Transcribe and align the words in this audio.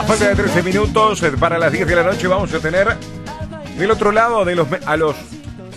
A 0.00 0.02
falta 0.02 0.28
de 0.28 0.34
13 0.34 0.62
minutos 0.62 1.22
eh, 1.22 1.30
para 1.38 1.58
las 1.58 1.70
10 1.70 1.86
de 1.86 1.94
la 1.94 2.02
noche 2.02 2.26
vamos 2.26 2.54
a 2.54 2.58
tener 2.58 2.96
del 3.76 3.90
otro 3.90 4.12
lado 4.12 4.46
de 4.46 4.56
los 4.56 4.66
a 4.86 4.96
los 4.96 5.14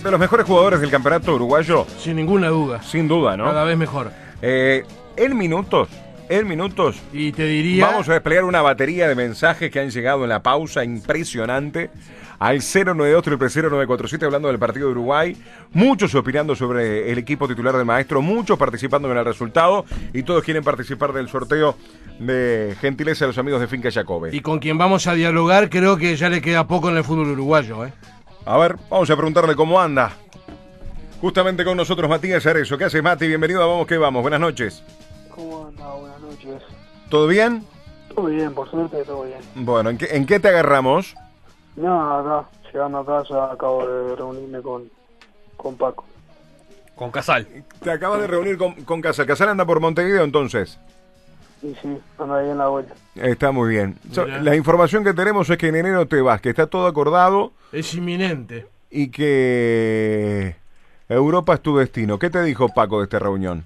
de 0.02 0.10
los 0.10 0.18
mejores 0.18 0.46
jugadores 0.46 0.80
del 0.80 0.90
campeonato 0.90 1.36
uruguayo. 1.36 1.86
Sin 2.00 2.16
ninguna 2.16 2.48
duda. 2.48 2.82
Sin 2.84 3.10
duda, 3.10 3.36
¿no? 3.36 3.44
Cada 3.44 3.66
vez 3.66 3.78
mejor. 3.78 4.14
Eh, 4.42 4.86
en 5.18 5.38
minutos, 5.38 5.90
en 6.30 6.48
minutos. 6.48 7.02
Y 7.12 7.34
te 7.34 7.46
diría. 7.46 7.88
Vamos 7.88 8.08
a 8.08 8.14
desplegar 8.14 8.46
una 8.46 8.62
batería 8.62 9.10
de 9.10 9.16
mensajes 9.16 9.70
que 9.70 9.82
han 9.82 9.90
llegado 9.90 10.24
en 10.24 10.30
la 10.30 10.42
pausa 10.42 10.86
impresionante 10.86 11.90
al 12.40 12.60
092 12.60 14.24
hablando 14.24 14.48
del 14.48 14.60
partido 14.60 14.88
de 14.88 14.92
Uruguay. 14.92 15.38
Muchos 15.74 16.14
opinando 16.16 16.56
sobre 16.56 17.12
el 17.12 17.18
equipo 17.18 17.48
titular 17.48 17.76
del 17.76 17.86
maestro, 17.86 18.22
muchos 18.22 18.58
participando 18.58 19.12
en 19.12 19.18
el 19.18 19.26
resultado 19.26 19.86
y 20.14 20.24
todos 20.24 20.44
quieren 20.44 20.64
participar 20.64 21.14
del 21.14 21.30
sorteo 21.30 21.76
de 22.20 22.76
gentileza 22.80 23.26
de 23.26 23.30
los 23.30 23.38
amigos 23.38 23.62
de 23.62 23.68
Finca 23.68 23.92
Jacobe. 23.92 24.30
Y 24.34 24.42
con 24.42 24.60
quien 24.60 24.78
vamos 24.78 25.08
a 25.08 25.14
dialogar, 25.14 25.70
creo 25.70 25.98
que 25.98 26.16
ya 26.16 26.30
le 26.30 26.42
queda 26.42 26.68
poco 26.68 26.90
en 26.90 26.98
el 26.98 27.04
fútbol 27.04 27.32
uruguayo. 27.32 27.86
¿eh? 27.86 27.94
A 28.46 28.58
ver, 28.58 28.76
vamos 28.90 29.10
a 29.10 29.16
preguntarle 29.16 29.56
cómo 29.56 29.80
anda. 29.80 30.12
Justamente 31.22 31.64
con 31.64 31.78
nosotros 31.78 32.10
Matías 32.10 32.46
Arezo. 32.46 32.78
¿Qué 32.78 32.84
haces, 32.86 33.02
Mati? 33.02 33.28
Bienvenido 33.28 33.64
a 33.64 33.66
Vamos 33.66 33.88
que 33.88 33.98
Vamos. 33.98 34.22
Buenas 34.22 34.42
noches. 34.42 34.84
¿Cómo 35.34 35.68
anda? 35.68 35.94
Buenas 35.94 36.20
noches. 36.20 36.62
¿Todo 37.10 37.28
bien? 37.28 37.64
Todo 38.14 38.26
bien, 38.26 38.54
por 38.54 38.70
suerte, 38.70 39.04
todo 39.06 39.24
bien. 39.24 39.40
Bueno, 39.56 39.90
¿en 39.90 39.98
qué, 39.98 40.08
en 40.12 40.26
qué 40.26 40.40
te 40.40 40.50
agarramos? 40.50 41.16
No, 41.76 42.18
acá, 42.20 42.48
llegando 42.72 43.00
a 43.00 43.06
casa, 43.06 43.52
acabo 43.52 43.88
de 43.88 44.16
reunirme 44.16 44.62
con, 44.62 44.90
con 45.58 45.76
Paco. 45.76 46.06
Con 46.96 47.10
Casal. 47.12 47.48
Te 47.82 47.92
acabas 47.92 48.22
de 48.22 48.28
reunir 48.28 48.58
con, 48.58 48.74
con 48.86 49.02
Casal. 49.02 49.26
¿Casal 49.26 49.50
anda 49.50 49.66
por 49.66 49.80
Montevideo 49.80 50.24
entonces? 50.24 50.80
Y 51.64 51.74
sí, 51.76 51.98
anda 52.20 52.38
ahí 52.40 52.50
en 52.50 52.58
la 52.58 52.68
vuelta. 52.68 52.94
Está 53.16 53.52
muy 53.52 53.70
bien. 53.70 53.98
So, 54.12 54.26
la 54.28 54.56
información 54.56 55.04
que 55.04 55.14
tenemos 55.14 55.50
es 55.50 55.58
que 55.58 55.70
en 55.70 55.76
enero 55.78 56.08
te 56.08 56.22
vas, 56.22 56.42
que 56.42 56.50
está 56.50 56.68
todo 56.68 56.86
acordado 56.88 57.54
Es 57.72 57.94
inminente. 57.96 58.68
y 58.92 59.10
que 59.10 60.56
Europa 61.10 61.56
es 61.56 61.62
tu 61.62 61.78
destino. 61.78 62.20
¿Qué 62.20 62.30
te 62.30 62.44
dijo 62.44 62.70
Paco 62.70 63.00
de 63.00 63.06
esta 63.06 63.18
reunión? 63.20 63.66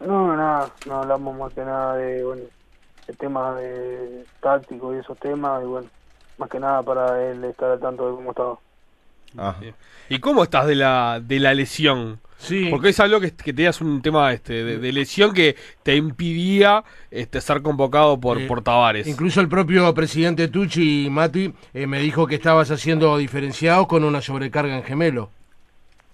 No, 0.00 0.34
nada, 0.36 0.70
no 0.86 1.02
hablamos 1.02 1.38
más 1.38 1.52
que 1.52 1.60
nada 1.64 1.96
de, 1.96 2.24
bueno, 2.24 2.42
de 3.06 3.14
temas 3.14 3.56
de 3.58 4.24
táctico 4.40 4.94
y 4.94 4.98
esos 4.98 5.16
temas, 5.18 5.62
y 5.62 5.66
bueno, 5.66 5.88
más 6.38 6.50
que 6.50 6.60
nada 6.60 6.82
para 6.82 7.30
él 7.30 7.44
estar 7.44 7.70
al 7.70 7.80
tanto 7.80 8.08
de 8.10 8.16
cómo 8.16 8.30
estaba. 8.30 8.58
Ajá. 9.36 9.60
¿Y 10.08 10.18
cómo 10.20 10.42
estás 10.42 10.66
de 10.66 10.74
la, 10.76 11.20
de 11.22 11.40
la 11.40 11.54
lesión? 11.54 12.20
Sí. 12.36 12.68
Porque 12.70 12.90
es 12.90 13.00
algo 13.00 13.20
que, 13.20 13.34
que 13.34 13.52
tenías 13.52 13.80
un 13.80 14.02
tema 14.02 14.32
este, 14.32 14.64
de, 14.64 14.78
de 14.78 14.92
lesión 14.92 15.32
que 15.32 15.56
te 15.82 15.96
impidía 15.96 16.84
este, 17.10 17.40
ser 17.40 17.62
convocado 17.62 18.20
por, 18.20 18.38
Eh, 18.40 18.46
por 18.46 18.62
Tavares. 18.62 19.06
Incluso 19.06 19.40
el 19.40 19.48
propio 19.48 19.92
presidente 19.94 20.48
Tucci, 20.48 21.08
Mati, 21.10 21.54
eh, 21.72 21.86
me 21.86 22.00
dijo 22.00 22.26
que 22.26 22.34
estabas 22.34 22.70
haciendo 22.70 23.16
diferenciados 23.16 23.86
con 23.86 24.04
una 24.04 24.20
sobrecarga 24.20 24.76
en 24.76 24.82
gemelo. 24.82 25.30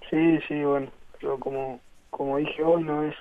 Sí, 0.09 0.39
sí, 0.47 0.63
bueno, 0.63 0.89
pero 1.21 1.39
como, 1.39 1.81
como 2.11 2.37
dije 2.37 2.63
hoy, 2.63 2.85
no 2.85 3.03
es, 3.05 3.15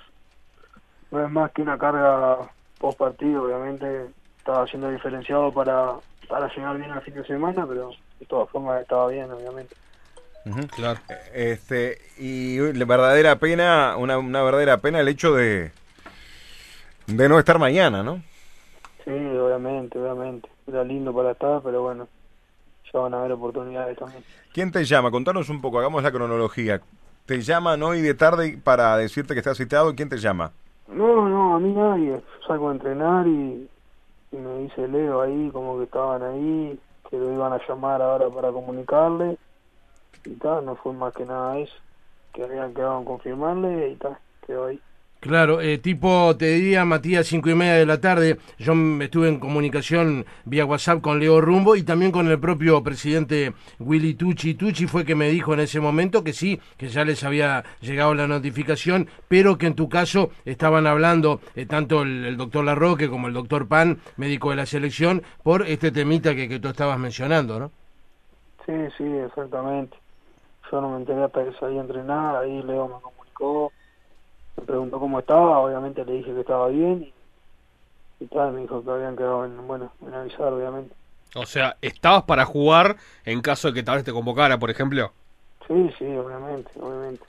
no 1.12 1.26
es 1.26 1.32
más 1.32 1.52
que 1.52 1.62
una 1.62 1.78
carga 1.78 2.38
post 2.80 2.98
partido, 2.98 3.44
obviamente 3.44 4.06
estaba 4.38 4.68
siendo 4.68 4.90
diferenciado 4.90 5.52
para, 5.52 5.94
para 6.30 6.48
llegar 6.56 6.78
bien 6.78 6.92
al 6.92 7.02
fin 7.02 7.16
de 7.16 7.26
semana, 7.26 7.66
pero 7.68 7.92
de 8.20 8.26
todas 8.28 8.50
formas 8.50 8.82
estaba 8.82 9.10
bien, 9.10 9.30
obviamente. 9.32 9.76
Claro. 10.76 11.00
Este, 11.34 11.98
y 12.18 12.58
la 12.74 12.86
verdadera 12.86 13.36
pena, 13.38 13.96
una, 13.98 14.18
una 14.18 14.42
verdadera 14.42 14.78
pena 14.78 15.00
el 15.00 15.08
hecho 15.08 15.34
de, 15.34 15.72
de 17.08 17.30
no 17.30 17.38
estar 17.38 17.60
mañana, 17.60 18.04
¿no? 18.04 18.22
Sí, 19.04 19.12
obviamente, 19.12 20.00
obviamente. 20.00 20.48
Era 20.68 20.84
lindo 20.84 21.14
para 21.14 21.32
estar, 21.32 21.62
pero 21.64 21.82
bueno, 21.82 22.08
ya 22.94 23.00
van 23.00 23.14
a 23.16 23.20
haber 23.20 23.34
oportunidades 23.34 23.98
también. 23.98 24.24
¿Quién 24.54 24.72
te 24.72 24.86
llama? 24.86 25.12
Contanos 25.12 25.50
un 25.50 25.62
poco, 25.62 25.80
hagamos 25.80 26.04
la 26.04 26.12
cronología. 26.12 26.80
¿Te 27.26 27.42
llaman 27.42 27.82
hoy 27.84 28.02
de 28.02 28.14
tarde 28.14 28.60
para 28.64 28.96
decirte 28.98 29.34
que 29.34 29.40
estás 29.40 29.58
citado? 29.58 29.96
¿Quién 29.96 30.10
te 30.10 30.18
llama? 30.18 30.52
No, 30.88 31.28
no, 31.28 31.56
a 31.56 31.60
mí 31.60 31.74
nadie. 31.74 32.22
Salgo 32.48 32.70
a 32.70 32.72
entrenar 32.72 33.28
y, 33.28 33.68
y 34.32 34.38
me 34.38 34.60
dice 34.60 34.88
Leo 34.88 35.22
ahí 35.22 35.50
como 35.52 35.78
que 35.78 35.86
estaban 35.86 36.24
ahí, 36.24 36.80
que 37.10 37.18
lo 37.18 37.34
iban 37.34 37.54
a 37.54 37.62
llamar 37.68 38.02
ahora 38.02 38.30
para 38.30 38.52
comunicarle. 38.52 39.38
Y 40.26 40.36
tal, 40.36 40.66
no 40.66 40.76
fue 40.76 40.94
más 40.94 41.14
que 41.14 41.26
nada 41.26 41.58
eso. 41.58 41.76
Que 42.34 42.44
habían 42.44 42.74
quedado 42.74 43.00
en 43.00 43.06
confirmarle 43.06 43.90
y 43.90 43.96
tal, 43.96 44.18
quedó 44.46 44.66
ahí. 44.66 44.82
Claro, 45.20 45.60
eh, 45.60 45.78
tipo, 45.80 46.34
te 46.38 46.46
diría, 46.54 46.86
Matías, 46.86 47.28
cinco 47.28 47.50
y 47.50 47.54
media 47.56 47.74
de 47.74 47.86
la 47.86 48.00
tarde, 48.00 48.38
yo 48.58 48.72
m- 48.72 49.04
estuve 49.04 49.28
en 49.28 49.38
comunicación 49.38 50.26
vía 50.46 50.64
WhatsApp 50.64 51.02
con 51.02 51.20
Leo 51.20 51.42
Rumbo 51.42 51.76
y 51.76 51.84
también 51.84 52.14
con 52.14 52.30
el 52.30 52.40
propio 52.40 52.82
presidente 52.82 53.54
Willy 53.80 54.14
Tucci. 54.14 54.54
Tucci 54.54 54.88
fue 54.88 55.04
que 55.04 55.16
me 55.16 55.30
dijo 55.30 55.54
en 55.54 55.60
ese 55.60 55.82
momento 55.82 56.24
que 56.24 56.32
sí, 56.32 56.62
que 56.78 56.88
ya 56.88 57.04
les 57.04 57.26
había 57.26 57.66
llegado 57.82 58.14
la 58.16 58.28
notificación, 58.28 59.10
pero 59.28 59.58
que 59.58 59.68
en 59.68 59.76
tu 59.76 59.90
caso 59.90 60.32
estaban 60.46 60.88
hablando 60.88 61.42
eh, 61.54 61.66
tanto 61.66 62.04
el, 62.04 62.24
el 62.24 62.38
doctor 62.38 62.64
Larroque 62.64 63.10
como 63.10 63.28
el 63.28 63.34
doctor 63.34 63.68
Pan, 63.68 64.00
médico 64.16 64.52
de 64.52 64.56
la 64.56 64.66
selección, 64.66 65.24
por 65.44 65.68
este 65.68 65.92
temita 65.92 66.34
que, 66.34 66.48
que 66.48 66.60
tú 66.62 66.70
estabas 66.70 66.98
mencionando, 66.98 67.60
¿no? 67.60 67.72
Sí, 68.66 68.74
sí, 68.98 69.04
exactamente. 69.04 69.98
Yo 70.72 70.82
no 70.82 70.90
me 70.92 70.98
enteré 70.98 71.24
hasta 71.24 71.44
que 71.44 71.54
salí 71.60 71.78
a 71.78 71.82
entrenar, 71.82 72.36
ahí 72.36 72.62
Leo 72.64 72.88
me 72.88 73.02
comunicó, 73.02 73.74
me 74.60 74.66
preguntó 74.66 75.00
cómo 75.00 75.20
estaba, 75.20 75.60
obviamente 75.60 76.04
le 76.06 76.14
dije 76.14 76.34
que 76.34 76.42
estaba 76.42 76.68
bien 76.68 77.04
y, 77.04 78.24
y 78.24 78.28
tal, 78.28 78.54
me 78.54 78.62
dijo 78.62 78.84
que 78.84 78.92
habían 78.92 79.16
quedado 79.16 79.46
en, 79.46 79.68
bueno, 79.68 79.92
en 80.06 80.14
avisar, 80.14 80.54
obviamente. 80.54 80.94
O 81.36 81.46
sea, 81.46 81.78
¿estabas 81.82 82.24
para 82.24 82.46
jugar 82.46 82.98
en 83.24 83.42
caso 83.42 83.68
de 83.68 83.76
que 83.76 83.84
Tavares 83.84 84.06
te 84.06 84.12
convocara, 84.12 84.58
por 84.58 84.70
ejemplo? 84.70 85.12
Sí, 85.68 85.90
sí, 85.98 86.06
obviamente, 86.06 86.72
obviamente. 86.80 87.24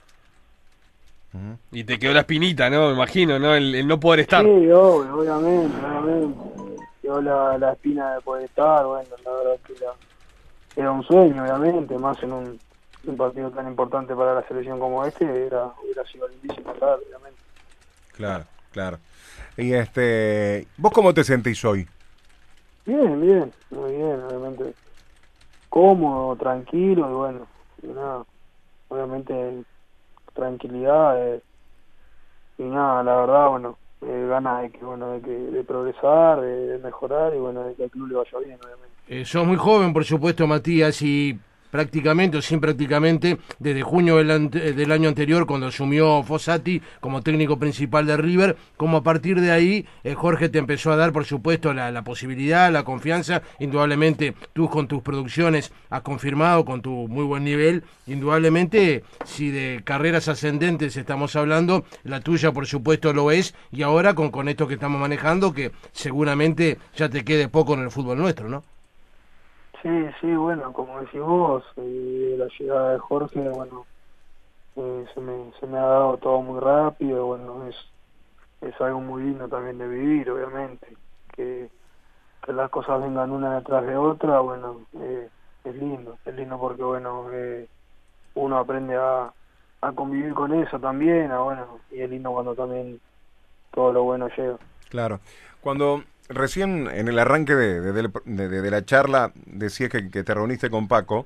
Y 1.71 1.85
te 1.85 1.97
quedó 1.97 2.11
la 2.11 2.21
espinita, 2.21 2.69
¿no? 2.69 2.89
Me 2.89 2.95
imagino, 2.95 3.39
¿no? 3.39 3.55
El, 3.55 3.73
el 3.73 3.87
no 3.87 3.99
poder 3.99 4.21
estar. 4.21 4.43
Sí, 4.43 4.49
obvio, 4.49 5.15
obviamente, 5.15 5.77
obviamente. 5.85 6.37
Quedó 7.01 7.21
la, 7.21 7.57
la 7.57 7.71
espina 7.71 8.15
de 8.15 8.21
poder 8.21 8.45
estar, 8.45 8.85
bueno, 8.85 9.09
la 9.23 9.31
verdad 9.31 9.59
que 9.65 9.73
era, 9.73 9.91
era 10.75 10.91
un 10.91 11.03
sueño, 11.03 11.41
obviamente, 11.41 11.97
más 11.97 12.21
en 12.21 12.33
un, 12.33 12.59
un 13.05 13.17
partido 13.17 13.49
tan 13.51 13.67
importante 13.67 14.15
para 14.15 14.35
la 14.35 14.47
selección 14.47 14.79
como 14.79 15.05
este, 15.05 15.25
era, 15.47 15.71
hubiera 15.83 16.05
sido 16.05 16.27
lindísimo 16.27 16.71
estar, 16.73 16.99
obviamente. 17.05 17.39
Claro, 18.13 18.45
claro. 18.71 18.97
Y 19.57 19.73
este, 19.73 20.67
¿vos 20.77 20.91
cómo 20.91 21.13
te 21.13 21.23
sentís 21.23 21.63
hoy? 21.65 21.87
Bien, 22.85 23.21
bien, 23.21 23.51
muy 23.71 23.95
bien, 23.95 24.21
obviamente. 24.21 24.73
Cómodo, 25.69 26.35
tranquilo 26.35 27.09
y 27.09 27.13
bueno, 27.13 27.47
y 27.81 27.87
nada, 27.87 28.25
obviamente 28.89 29.63
tranquilidad 30.33 31.35
eh, 31.35 31.41
y 32.57 32.63
nada, 32.63 33.03
la 33.03 33.15
verdad, 33.15 33.49
bueno, 33.49 33.77
eh, 34.01 34.27
ganas 34.29 34.63
de 34.63 34.71
que, 34.71 34.83
bueno, 34.83 35.11
de 35.11 35.21
que 35.21 35.31
de 35.31 35.63
progresar, 35.63 36.41
de, 36.41 36.67
de 36.67 36.77
mejorar 36.79 37.33
y 37.33 37.39
bueno, 37.39 37.63
de 37.63 37.75
que 37.75 37.83
al 37.83 37.89
club 37.91 38.09
le 38.09 38.15
vaya 38.15 38.39
bien, 38.39 38.59
obviamente. 38.63 38.91
Eh, 39.07 39.25
sos 39.25 39.45
muy 39.45 39.57
joven, 39.57 39.93
por 39.93 40.05
supuesto, 40.05 40.47
Matías, 40.47 41.01
y 41.01 41.39
prácticamente 41.71 42.37
o 42.37 42.41
sin 42.41 42.59
prácticamente, 42.59 43.39
desde 43.59 43.81
junio 43.81 44.17
del, 44.17 44.29
ante- 44.31 44.73
del 44.73 44.91
año 44.91 45.09
anterior, 45.09 45.45
cuando 45.47 45.67
asumió 45.67 46.21
Fossati 46.21 46.81
como 46.99 47.21
técnico 47.21 47.57
principal 47.57 48.05
de 48.05 48.17
River, 48.17 48.57
como 48.77 48.97
a 48.97 49.03
partir 49.03 49.39
de 49.41 49.51
ahí 49.51 49.85
eh, 50.03 50.13
Jorge 50.13 50.49
te 50.49 50.59
empezó 50.59 50.91
a 50.91 50.95
dar, 50.97 51.11
por 51.11 51.25
supuesto, 51.25 51.73
la, 51.73 51.89
la 51.91 52.03
posibilidad, 52.03 52.71
la 52.71 52.83
confianza. 52.83 53.41
Indudablemente, 53.59 54.35
tú 54.53 54.69
con 54.69 54.87
tus 54.87 55.01
producciones 55.01 55.71
has 55.89 56.01
confirmado 56.01 56.65
con 56.65 56.81
tu 56.81 57.07
muy 57.07 57.23
buen 57.23 57.43
nivel. 57.43 57.83
Indudablemente, 58.07 59.03
si 59.25 59.49
de 59.49 59.81
carreras 59.83 60.27
ascendentes 60.27 60.97
estamos 60.97 61.35
hablando, 61.35 61.85
la 62.03 62.19
tuya, 62.19 62.51
por 62.51 62.67
supuesto, 62.67 63.13
lo 63.13 63.31
es. 63.31 63.55
Y 63.71 63.83
ahora 63.83 64.13
con, 64.13 64.31
con 64.31 64.49
esto 64.49 64.67
que 64.67 64.73
estamos 64.73 64.99
manejando, 64.99 65.53
que 65.53 65.71
seguramente 65.93 66.77
ya 66.95 67.07
te 67.07 67.23
quede 67.23 67.47
poco 67.47 67.73
en 67.75 67.81
el 67.81 67.91
fútbol 67.91 68.17
nuestro, 68.17 68.49
¿no? 68.49 68.63
Sí, 69.81 69.89
sí, 70.19 70.35
bueno, 70.35 70.71
como 70.73 70.99
decís 71.01 71.21
vos, 71.21 71.63
y 71.77 72.35
la 72.37 72.47
llegada 72.59 72.93
de 72.93 72.99
Jorge, 72.99 73.49
bueno, 73.49 73.85
eh, 74.75 75.05
se, 75.13 75.19
me, 75.19 75.51
se 75.59 75.65
me 75.65 75.79
ha 75.79 75.85
dado 75.85 76.17
todo 76.17 76.41
muy 76.41 76.59
rápido, 76.59 77.25
bueno, 77.25 77.67
es, 77.67 77.75
es 78.61 78.79
algo 78.79 79.01
muy 79.01 79.23
lindo 79.23 79.47
también 79.47 79.79
de 79.79 79.87
vivir, 79.87 80.29
obviamente, 80.29 80.95
que, 81.33 81.71
que 82.45 82.53
las 82.53 82.69
cosas 82.69 83.01
vengan 83.01 83.31
una 83.31 83.55
detrás 83.55 83.85
de 83.87 83.97
otra, 83.97 84.39
bueno, 84.41 84.85
eh, 84.99 85.29
es 85.63 85.75
lindo, 85.75 86.19
es 86.25 86.35
lindo 86.35 86.59
porque, 86.59 86.83
bueno, 86.83 87.27
eh, 87.33 87.67
uno 88.35 88.57
aprende 88.59 88.95
a, 88.95 89.33
a 89.81 89.91
convivir 89.93 90.35
con 90.35 90.53
eso 90.53 90.79
también, 90.79 91.31
a, 91.31 91.39
bueno, 91.39 91.79
y 91.89 92.01
es 92.01 92.09
lindo 92.09 92.31
cuando 92.31 92.53
también 92.53 93.01
todo 93.71 93.91
lo 93.93 94.03
bueno 94.03 94.27
llega. 94.37 94.57
Claro. 94.89 95.19
Cuando 95.59 96.03
recién 96.29 96.87
en 96.91 97.07
el 97.07 97.19
arranque 97.19 97.55
de, 97.55 97.81
de- 97.81 98.09
de- 98.25 98.61
de 98.61 98.71
la 98.71 98.85
charla 98.85 99.31
decías 99.45 99.89
que, 99.89 100.09
que 100.09 100.23
te 100.23 100.33
reuniste 100.33 100.69
con 100.69 100.87
Paco, 100.87 101.25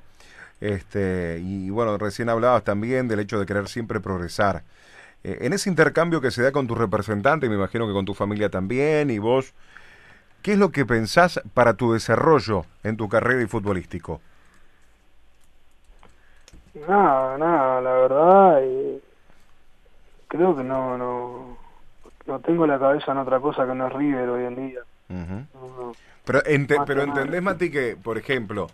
este, 0.62 1.40
y 1.44 1.70
bueno, 1.72 1.98
recién 1.98 2.30
hablabas 2.30 2.64
también 2.64 3.08
del 3.08 3.20
hecho 3.22 3.40
de 3.40 3.46
querer 3.46 3.68
siempre 3.70 4.00
progresar. 4.02 4.64
Eh, 5.24 5.40
en 5.42 5.54
ese 5.54 5.70
intercambio 5.70 6.22
que 6.22 6.32
se 6.32 6.44
da 6.44 6.52
con 6.54 6.68
tu 6.68 6.76
representante, 6.76 7.50
me 7.50 7.56
imagino 7.56 7.88
que 7.88 7.94
con 7.94 8.06
tu 8.06 8.14
familia 8.16 8.50
también, 8.50 9.10
y 9.12 9.20
vos, 9.20 9.54
¿qué 10.44 10.54
es 10.54 10.60
lo 10.60 10.72
que 10.72 10.86
pensás 10.86 11.42
para 11.54 11.76
tu 11.76 11.94
desarrollo 11.94 12.66
en 12.84 12.98
tu 12.98 13.10
carrera 13.10 13.42
y 13.44 13.48
futbolístico? 13.48 14.22
Nada, 16.76 17.38
nada, 17.40 17.82
la 17.82 17.94
verdad, 17.94 18.60
eh, 18.64 19.02
creo 20.28 20.56
que 20.56 20.64
no, 20.64 20.98
no, 20.98 21.55
no 22.28 22.40
tengo 22.40 22.66
la 22.68 22.80
cabeza 22.80 23.12
en 23.12 23.18
otra 23.20 23.40
cosa 23.40 23.66
que 23.66 23.74
no 23.76 23.88
es 23.88 23.94
River 23.94 24.30
hoy 24.30 24.46
en 24.46 24.56
día. 24.56 24.80
Ujú. 25.10 25.46
No, 25.54 25.84
no. 25.86 25.92
Pero, 26.26 26.42
ente- 26.46 26.78
pero 26.88 27.04
entendés, 27.04 27.42
Mati, 27.42 27.70
que, 27.70 27.96
por 28.02 28.18
ejemplo, 28.18 28.68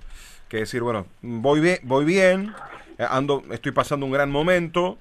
que 0.47 0.57
decir, 0.57 0.81
bueno, 0.81 1.05
voy 1.21 1.59
bien, 1.59 1.79
voy 1.83 2.05
bien, 2.05 2.53
eh, 2.97 3.05
ando, 3.09 3.43
estoy 3.51 3.71
pasando 3.73 4.05
un 4.05 4.11
gran 4.13 4.31
momento. 4.31 4.97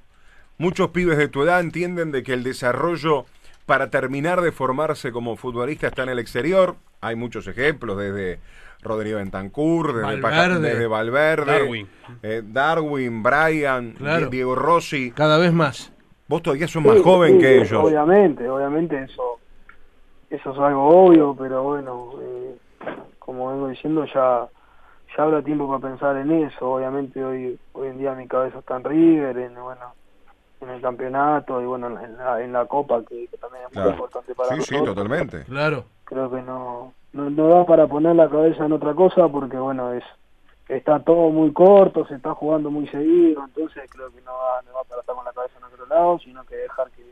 Muchos 0.59 0.91
pibes 0.91 1.17
de 1.17 1.29
tu 1.29 1.43
edad 1.45 1.61
entienden 1.61 2.11
de 2.13 2.23
que 2.23 2.33
el 2.35 2.43
desarrollo 2.43 3.25
para 3.67 3.89
terminar 3.91 4.41
de 4.41 4.51
formarse 4.53 5.13
como 5.13 5.37
futbolista 5.37 5.87
está 5.87 6.03
en 6.03 6.09
el 6.11 6.19
exterior. 6.19 6.75
Hay 7.01 7.15
muchos 7.17 7.47
ejemplos, 7.47 7.97
desde 7.97 8.41
Rodrigo 8.83 9.19
Bentancur, 9.19 9.95
desde 9.95 10.21
Valverde. 10.21 10.61
desde 10.71 10.87
Valverde, 10.87 11.53
Darwin. 11.61 11.89
eh, 12.23 12.43
Darwin, 12.45 13.23
Brian, 13.23 13.93
Claro. 13.93 14.29
Diego 14.29 14.55
Rossi. 14.57 15.13
Cada 15.13 15.39
vez 15.39 15.53
más. 15.53 15.93
Vos 16.31 16.43
todavía 16.43 16.69
sos 16.69 16.81
más 16.85 16.97
Sí, 16.99 17.03
joven 17.03 17.33
sí, 17.33 17.39
que 17.41 17.47
sí, 17.49 17.55
ellos. 17.63 17.85
Obviamente, 17.85 18.49
obviamente 18.49 19.03
eso, 19.03 19.41
eso 20.31 20.53
es 20.53 20.59
algo 20.61 20.87
obvio, 21.07 21.35
pero 21.37 21.65
bueno, 21.65 22.13
eh, 22.23 22.57
como 23.19 23.51
vengo 23.51 23.67
diciendo, 23.67 24.05
ya, 24.05 24.47
ya 25.17 25.23
habrá 25.25 25.43
tiempo 25.43 25.67
para 25.69 25.91
pensar 25.91 26.17
en 26.19 26.31
eso. 26.45 26.71
Obviamente 26.71 27.25
hoy, 27.25 27.59
hoy 27.73 27.89
en 27.89 27.99
día 27.99 28.15
mi 28.15 28.29
cabeza 28.29 28.61
está 28.61 28.77
en 28.77 28.85
River, 28.85 29.39
en, 29.39 29.55
bueno, 29.61 29.93
en 30.61 30.69
el 30.71 30.81
campeonato 30.81 31.61
y 31.61 31.65
bueno, 31.67 31.89
en 31.89 32.17
la, 32.17 32.41
en 32.41 32.53
la 32.53 32.65
Copa, 32.67 33.03
que, 33.09 33.27
que 33.27 33.37
también 33.37 33.65
es 33.65 33.71
Claro. 33.73 33.89
muy 33.89 33.95
importante 33.97 34.33
para 34.37 34.55
Sí, 34.55 34.63
sí, 34.63 34.75
nosotros. 34.75 34.95
totalmente. 34.95 35.45
Claro. 35.47 35.85
Creo 36.05 36.31
que 36.31 36.43
no, 36.43 36.93
no, 37.13 37.29
no 37.29 37.49
da 37.49 37.67
para 37.67 37.89
poner 37.89 38.15
la 38.15 38.29
cabeza 38.31 38.67
en 38.67 38.73
otra 38.73 38.95
cosa 38.95 39.27
porque 39.29 39.57
bueno, 39.57 39.93
es 39.95 40.05
está 40.69 41.01
todo 41.01 41.31
muy 41.31 41.53
corto, 41.53 42.07
se 42.07 42.15
está 42.15 42.33
jugando 42.35 42.71
muy 42.71 42.87
seguido, 42.87 43.43
entonces 43.45 43.91
creo 43.91 44.09
que 44.13 44.21
no 44.21 44.31
va, 44.31 44.63
no 44.63 44.73
va 44.75 44.85
para 44.85 45.03
lado, 45.91 46.19
sino 46.25 46.43
que 46.45 46.57
dejar 46.57 46.91
que, 46.93 47.05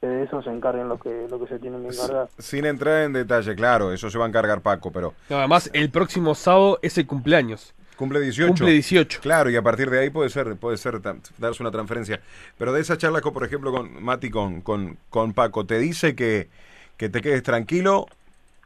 que 0.00 0.06
de 0.06 0.22
eso 0.24 0.42
se 0.42 0.50
encarguen 0.50 0.88
lo 0.88 0.98
que, 0.98 1.26
lo 1.30 1.38
que 1.38 1.46
se 1.48 1.58
tienen 1.58 1.82
que 1.82 1.94
encargar. 1.94 2.28
Sin 2.38 2.64
entrar 2.64 3.02
en 3.02 3.12
detalle, 3.12 3.54
claro, 3.54 3.92
eso 3.92 4.08
se 4.10 4.16
va 4.18 4.24
a 4.24 4.28
encargar 4.28 4.62
Paco, 4.62 4.90
pero 4.90 5.12
No, 5.28 5.36
además, 5.38 5.68
el 5.74 5.90
próximo 5.90 6.34
sábado 6.34 6.78
es 6.82 6.96
el 6.96 7.06
cumpleaños. 7.06 7.74
cumple 7.96 8.20
18. 8.20 8.48
Cumple 8.48 8.70
18. 8.72 9.20
Claro, 9.20 9.50
y 9.50 9.56
a 9.56 9.62
partir 9.62 9.90
de 9.90 10.00
ahí 10.00 10.10
puede 10.10 10.30
ser, 10.30 10.56
puede 10.56 10.76
ser 10.78 11.00
darse 11.02 11.62
una 11.62 11.70
transferencia. 11.70 12.20
Pero 12.58 12.72
de 12.72 12.80
esa 12.80 12.96
charla, 12.96 13.20
con, 13.20 13.32
por 13.34 13.44
ejemplo, 13.44 13.70
con 13.72 14.02
Mati, 14.02 14.30
con, 14.30 14.60
con, 14.62 14.96
con 15.10 15.34
Paco, 15.34 15.66
te 15.66 15.78
dice 15.78 16.14
que, 16.16 16.48
que 16.96 17.08
te 17.10 17.20
quedes 17.20 17.42
tranquilo, 17.42 18.06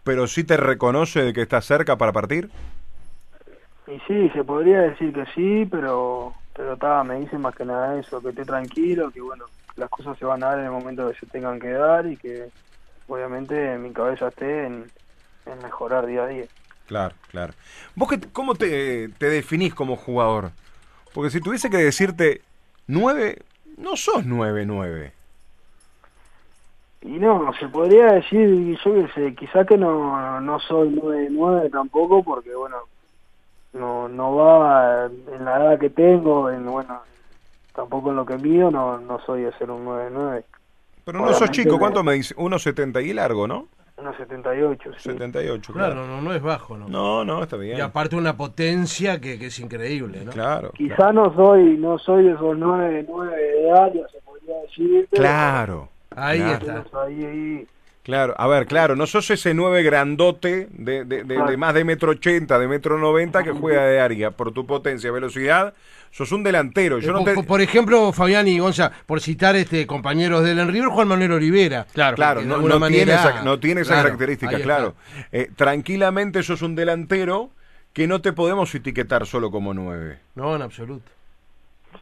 pero 0.04 0.26
sí 0.28 0.44
te 0.44 0.56
reconoce 0.56 1.22
de 1.22 1.32
que 1.32 1.42
estás 1.42 1.64
cerca 1.66 1.96
para 1.98 2.12
partir. 2.12 2.48
Y 3.88 3.98
sí, 4.08 4.30
se 4.30 4.42
podría 4.42 4.80
decir 4.80 5.12
que 5.12 5.24
sí, 5.34 5.66
pero 5.70 6.32
pero 6.56 6.72
está, 6.72 7.04
me 7.04 7.20
dice 7.20 7.36
más 7.38 7.54
que 7.54 7.66
nada 7.66 7.98
eso, 7.98 8.20
que 8.20 8.30
esté 8.30 8.44
tranquilo, 8.44 9.10
que 9.10 9.20
bueno, 9.20 9.44
las 9.76 9.90
cosas 9.90 10.18
se 10.18 10.24
van 10.24 10.42
a 10.42 10.48
dar 10.48 10.58
en 10.60 10.64
el 10.64 10.70
momento 10.70 11.08
que 11.10 11.18
se 11.18 11.26
tengan 11.26 11.60
que 11.60 11.70
dar 11.70 12.06
y 12.06 12.16
que 12.16 12.48
obviamente 13.06 13.76
mi 13.76 13.92
cabeza 13.92 14.28
esté 14.28 14.66
en, 14.66 14.90
en 15.44 15.58
mejorar 15.62 16.06
día 16.06 16.24
a 16.24 16.28
día. 16.28 16.46
Claro, 16.86 17.14
claro. 17.30 17.52
¿Vos 17.94 18.08
qué, 18.08 18.20
cómo 18.32 18.54
te, 18.54 19.08
te 19.10 19.28
definís 19.28 19.74
como 19.74 19.96
jugador? 19.96 20.52
Porque 21.12 21.30
si 21.30 21.40
tuviese 21.40 21.68
que 21.68 21.78
decirte 21.78 22.40
9, 22.86 23.42
no 23.76 23.96
sos 23.96 24.24
9-9. 24.24 25.12
Y 27.02 27.18
no, 27.18 27.52
se 27.60 27.68
podría 27.68 28.06
decir, 28.06 28.78
yo 28.82 28.94
qué 28.94 29.08
sé, 29.14 29.34
quizá 29.34 29.64
que 29.64 29.76
no, 29.76 30.40
no 30.40 30.58
soy 30.60 30.88
9-9 30.88 31.70
tampoco, 31.70 32.22
porque 32.22 32.54
bueno, 32.54 32.78
no 33.76 34.08
no 34.08 34.34
va 34.36 35.06
en 35.06 35.44
la 35.44 35.56
edad 35.56 35.78
que 35.78 35.90
tengo, 35.90 36.50
en 36.50 36.64
bueno, 36.66 37.00
tampoco 37.74 38.10
en 38.10 38.16
lo 38.16 38.26
que 38.26 38.36
mido, 38.36 38.70
no, 38.70 38.98
no 38.98 39.18
soy 39.20 39.42
de 39.42 39.52
ser 39.52 39.70
un 39.70 39.84
9-9. 39.86 40.44
Pero 41.04 41.20
no 41.20 41.32
sos 41.34 41.50
chico, 41.50 41.78
¿cuánto 41.78 42.02
me 42.02 42.14
dice? 42.14 42.34
1,70 42.36 43.04
y 43.04 43.12
largo, 43.12 43.46
¿no? 43.46 43.68
Unos 43.98 44.14
78, 44.18 44.90
sí. 44.98 45.10
78, 45.10 45.72
Claro, 45.72 45.94
claro. 45.94 46.06
no, 46.06 46.20
no 46.20 46.34
es 46.34 46.42
bajo, 46.42 46.76
¿no? 46.76 46.86
No, 46.88 47.24
no, 47.24 47.42
está 47.42 47.56
bien. 47.56 47.78
Y 47.78 47.80
aparte 47.80 48.14
una 48.16 48.36
potencia 48.36 49.18
que, 49.20 49.38
que 49.38 49.46
es 49.46 49.58
increíble, 49.58 50.22
¿no? 50.24 50.32
Claro. 50.32 50.72
Quizá 50.72 51.12
no 51.12 51.32
soy 51.34 51.78
no 51.78 51.98
soy 51.98 52.24
de 52.24 52.32
esos 52.32 52.58
9 52.58 53.06
9 53.08 53.36
de 53.36 53.70
área, 53.72 54.06
se 54.08 54.18
podría 54.20 54.60
decir. 54.62 55.08
Claro. 55.12 55.88
Ahí 56.14 56.40
Claro. 56.40 56.78
está. 56.78 57.02
Ahí, 57.04 57.24
ahí. 57.24 57.66
Claro, 58.06 58.34
a 58.38 58.46
ver, 58.46 58.66
claro, 58.66 58.94
no 58.94 59.04
sos 59.08 59.28
ese 59.32 59.52
9 59.52 59.82
grandote 59.82 60.68
de, 60.70 61.04
de, 61.04 61.24
de- 61.24 61.42
de 61.42 61.56
más 61.56 61.74
de 61.74 61.82
metro 61.82 62.12
ochenta, 62.12 62.56
de 62.56 62.68
metro 62.68 62.98
noventa 62.98 63.42
que 63.42 63.50
juega 63.50 63.82
de 63.84 63.98
área 64.00 64.30
por 64.30 64.52
tu 64.52 64.64
potencia, 64.64 65.10
velocidad, 65.10 65.74
sos 66.12 66.30
un 66.30 66.44
delantero. 66.44 67.00
Yo 67.00 67.10
Eh, 67.10 67.12
no 67.12 67.24
por, 67.24 67.34
te... 67.34 67.42
por 67.42 67.60
ejemplo, 67.60 68.12
Fabián 68.12 68.46
y 68.46 68.60
Gonza, 68.60 68.92
por 69.06 69.20
citar 69.20 69.56
este 69.56 69.88
compañeros 69.88 70.44
del 70.44 70.60
En 70.60 70.68
River, 70.68 70.90
Juan 70.90 71.08
Manuel 71.08 71.32
Olivera. 71.32 71.84
Claro. 71.92 72.14
Claro, 72.14 72.42
no, 72.42 72.60
tiene 72.86 73.12
esa, 73.12 73.42
no 73.42 73.58
tiene 73.58 73.80
esa 73.80 73.94
Claro, 73.94 74.04
característica, 74.04 74.60
claro. 74.60 74.94
Eh, 75.32 75.50
tranquilamente 75.56 76.44
sos 76.44 76.62
un 76.62 76.76
delantero 76.76 77.50
que 77.92 78.06
no 78.06 78.20
te 78.20 78.32
podemos 78.32 78.72
etiquetar 78.72 79.26
solo 79.26 79.50
como 79.50 79.74
9. 79.74 80.20
No, 80.36 80.54
en 80.54 80.62
absoluto. 80.62 81.10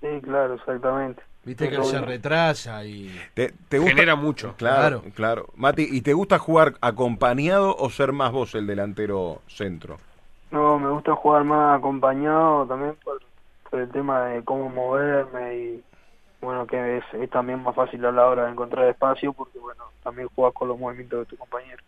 Sí, 0.02 0.08
claro, 0.22 0.56
exactamente. 0.56 1.22
Viste 1.44 1.68
que 1.68 1.76
él 1.76 1.84
se 1.84 2.00
retrasa 2.00 2.84
y... 2.84 3.10
¿Te, 3.34 3.52
te 3.68 3.78
gusta? 3.78 3.94
Genera 3.94 4.16
mucho. 4.16 4.54
Claro, 4.56 5.00
Claro. 5.02 5.14
claro. 5.14 5.46
Mati, 5.56 5.86
¿y 5.90 6.00
te 6.00 6.14
gusta 6.14 6.38
jugar 6.38 6.74
acompañado 6.80 7.76
o 7.76 7.90
ser 7.90 8.12
más 8.12 8.32
vos 8.32 8.54
el 8.54 8.66
delantero 8.66 9.42
centro? 9.46 9.98
No, 10.50 10.78
me 10.78 10.88
gusta 10.90 11.14
jugar 11.14 11.44
más 11.44 11.78
acompañado 11.78 12.66
también 12.66 12.96
por, 13.04 13.20
por 13.70 13.80
el 13.80 13.90
tema 13.90 14.26
de 14.26 14.42
cómo 14.44 14.68
moverme 14.70 15.56
y 15.56 15.84
bueno, 16.40 16.66
que 16.66 16.98
es, 16.98 17.04
es 17.14 17.30
también 17.30 17.62
más 17.62 17.74
fácil 17.74 18.04
a 18.04 18.12
la 18.12 18.26
hora 18.26 18.44
de 18.44 18.52
encontrar 18.52 18.88
espacio 18.88 19.32
porque 19.32 19.58
bueno, 19.58 19.84
también 20.02 20.28
juegas 20.34 20.54
con 20.54 20.68
los 20.68 20.78
movimientos 20.78 21.20
de 21.20 21.24
tu 21.26 21.36
compañero. 21.36 21.82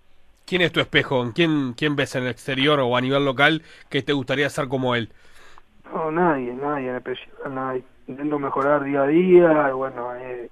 ¿Quién 0.46 0.62
es 0.62 0.72
tu 0.72 0.80
espejo? 0.80 1.22
¿En 1.22 1.32
¿Quién, 1.32 1.74
¿Quién 1.74 1.96
ves 1.96 2.14
en 2.14 2.24
el 2.24 2.30
exterior 2.30 2.80
o 2.80 2.96
a 2.96 3.00
nivel 3.00 3.24
local 3.24 3.62
que 3.88 4.02
te 4.02 4.12
gustaría 4.12 4.48
ser 4.50 4.68
como 4.68 4.94
él? 4.94 5.10
No, 5.92 6.10
nadie, 6.10 6.52
nadie 6.54 6.90
en 6.90 6.96
especial, 6.96 7.54
nadie. 7.54 7.84
Intento 8.08 8.38
mejorar 8.38 8.84
día 8.84 9.02
a 9.02 9.06
día 9.06 9.68
y 9.70 9.72
bueno, 9.72 10.14
eh, 10.16 10.50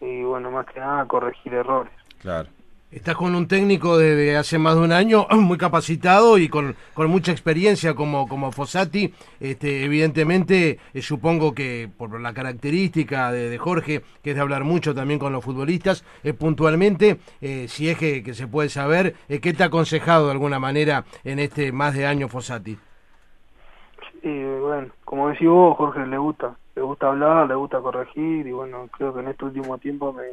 y 0.00 0.22
bueno, 0.22 0.50
más 0.50 0.66
que 0.66 0.80
nada 0.80 1.06
corregir 1.06 1.54
errores. 1.54 1.92
Claro. 2.20 2.48
Estás 2.90 3.14
con 3.14 3.36
un 3.36 3.46
técnico 3.46 3.96
desde 3.96 4.36
hace 4.36 4.58
más 4.58 4.74
de 4.74 4.80
un 4.80 4.90
año, 4.90 5.24
muy 5.30 5.56
capacitado 5.56 6.38
y 6.38 6.48
con, 6.48 6.74
con 6.92 7.08
mucha 7.08 7.30
experiencia 7.30 7.94
como, 7.94 8.26
como 8.26 8.50
Fossati. 8.50 9.14
Este, 9.38 9.84
evidentemente, 9.84 10.80
eh, 10.92 11.00
supongo 11.00 11.54
que 11.54 11.88
por 11.96 12.20
la 12.20 12.34
característica 12.34 13.30
de, 13.30 13.48
de 13.48 13.58
Jorge, 13.58 14.02
que 14.24 14.30
es 14.30 14.36
de 14.36 14.42
hablar 14.42 14.64
mucho 14.64 14.92
también 14.92 15.20
con 15.20 15.32
los 15.32 15.44
futbolistas, 15.44 16.04
eh, 16.24 16.32
puntualmente, 16.32 17.20
eh, 17.40 17.66
si 17.68 17.88
es 17.88 17.96
que, 17.96 18.24
que 18.24 18.34
se 18.34 18.48
puede 18.48 18.68
saber, 18.68 19.14
eh, 19.28 19.38
¿qué 19.38 19.52
te 19.52 19.62
ha 19.62 19.66
aconsejado 19.66 20.26
de 20.26 20.32
alguna 20.32 20.58
manera 20.58 21.04
en 21.22 21.38
este 21.38 21.70
más 21.70 21.94
de 21.94 22.06
año 22.06 22.28
Fossati? 22.28 22.76
Como 25.04 25.28
decís 25.28 25.48
vos, 25.48 25.76
Jorge, 25.76 26.06
le 26.06 26.18
gusta, 26.18 26.56
le 26.74 26.82
gusta 26.82 27.08
hablar, 27.08 27.48
le 27.48 27.54
gusta 27.54 27.80
corregir 27.80 28.46
y 28.46 28.52
bueno, 28.52 28.88
creo 28.96 29.12
que 29.14 29.20
en 29.20 29.28
este 29.28 29.44
último 29.44 29.78
tiempo 29.78 30.12
me, 30.12 30.24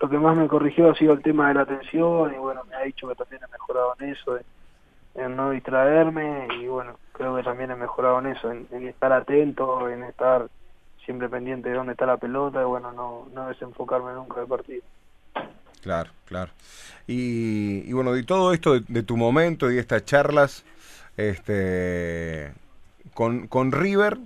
lo 0.00 0.08
que 0.08 0.18
más 0.18 0.36
me 0.36 0.48
corrigió 0.48 0.90
ha 0.90 0.94
sido 0.94 1.12
el 1.12 1.22
tema 1.22 1.48
de 1.48 1.54
la 1.54 1.62
atención 1.62 2.32
y 2.34 2.38
bueno, 2.38 2.62
me 2.68 2.76
ha 2.76 2.82
dicho 2.82 3.06
que 3.08 3.14
también 3.14 3.42
he 3.42 3.52
mejorado 3.52 3.94
en 4.00 4.08
eso, 4.10 4.38
en, 5.14 5.36
no 5.36 5.50
distraerme 5.50 6.48
y 6.60 6.66
bueno, 6.66 6.96
creo 7.12 7.36
que 7.36 7.42
también 7.42 7.70
he 7.70 7.76
mejorado 7.76 8.20
en 8.20 8.26
eso, 8.28 8.50
en, 8.50 8.66
en 8.70 8.88
estar 8.88 9.12
atento, 9.12 9.88
en 9.90 10.04
estar 10.04 10.48
siempre 11.04 11.28
pendiente 11.28 11.68
de 11.68 11.74
dónde 11.74 11.92
está 11.92 12.06
la 12.06 12.16
pelota 12.16 12.62
y 12.62 12.64
bueno, 12.64 12.92
no, 12.92 13.28
no 13.34 13.48
desenfocarme 13.48 14.12
nunca 14.14 14.40
del 14.40 14.48
partido. 14.48 14.82
Claro, 15.82 16.10
claro. 16.26 16.50
Y, 17.06 17.82
y 17.86 17.92
bueno, 17.92 18.12
de 18.12 18.22
todo 18.22 18.52
esto 18.52 18.74
de, 18.74 18.84
de 18.88 19.02
tu 19.02 19.16
momento 19.16 19.70
y 19.70 19.74
de 19.74 19.80
estas 19.80 20.04
charlas, 20.04 20.64
este, 21.16 22.52
con, 23.14 23.46
con 23.48 23.72
River, 23.72 24.18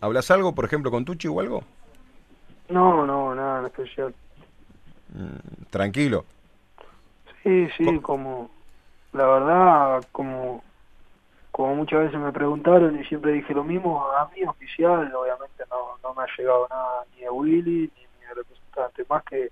¿hablas 0.00 0.30
algo, 0.30 0.54
por 0.54 0.64
ejemplo, 0.64 0.90
con 0.90 1.04
Tucci 1.04 1.28
o 1.28 1.40
algo? 1.40 1.62
No, 2.68 3.06
no, 3.06 3.34
nada 3.34 3.60
en 3.60 3.66
especial. 3.66 4.14
Mm, 5.14 5.64
tranquilo. 5.70 6.24
Sí, 7.42 7.68
sí, 7.76 7.84
Co- 7.84 8.02
como 8.02 8.50
la 9.12 9.26
verdad, 9.26 10.04
como 10.12 10.62
como 11.50 11.76
muchas 11.76 12.00
veces 12.06 12.18
me 12.20 12.32
preguntaron 12.32 12.98
y 13.00 13.04
siempre 13.04 13.32
dije 13.32 13.54
lo 13.54 13.62
mismo, 13.64 14.04
a 14.10 14.28
mí 14.34 14.42
oficial 14.44 15.14
obviamente 15.14 15.64
no, 15.70 15.98
no 16.02 16.14
me 16.14 16.22
ha 16.24 16.26
llegado 16.36 16.66
nada 16.68 17.04
ni 17.14 17.22
de 17.22 17.30
Willy 17.30 17.92
ni 17.96 18.02
ni 18.20 18.26
de 18.26 18.34
representante, 18.34 19.04
más 19.08 19.22
que 19.24 19.50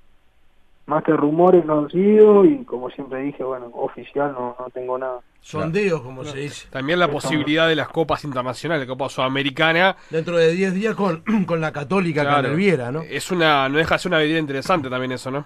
más 0.86 1.04
que 1.04 1.12
rumores 1.12 1.64
no 1.64 1.80
han 1.80 1.90
sido 1.90 2.44
y 2.44 2.64
como 2.64 2.90
siempre 2.90 3.22
dije, 3.22 3.44
bueno, 3.44 3.70
oficial 3.74 4.32
no, 4.32 4.56
no 4.58 4.70
tengo 4.70 4.98
nada. 4.98 5.20
Sondeos, 5.40 6.02
como 6.02 6.24
se 6.24 6.38
dice. 6.38 6.68
También 6.70 6.98
la 6.98 7.08
posibilidad 7.08 7.66
de 7.66 7.74
las 7.74 7.88
copas 7.88 8.24
internacionales, 8.24 8.86
la 8.86 8.92
Copa 8.92 9.08
Sudamericana. 9.08 9.96
Dentro 10.10 10.36
de 10.36 10.52
10 10.52 10.74
días 10.74 10.94
con, 10.94 11.22
con 11.46 11.60
la 11.60 11.72
Católica 11.72 12.22
Claro. 12.22 12.42
que 12.42 12.48
Riviera, 12.48 12.92
¿no? 12.92 13.02
Es 13.02 13.30
una, 13.30 13.68
no 13.68 13.78
deja 13.78 13.96
de 13.96 13.98
ser 13.98 14.10
una 14.10 14.18
medida 14.18 14.38
interesante 14.38 14.88
también 14.88 15.12
eso, 15.12 15.30
¿no? 15.30 15.44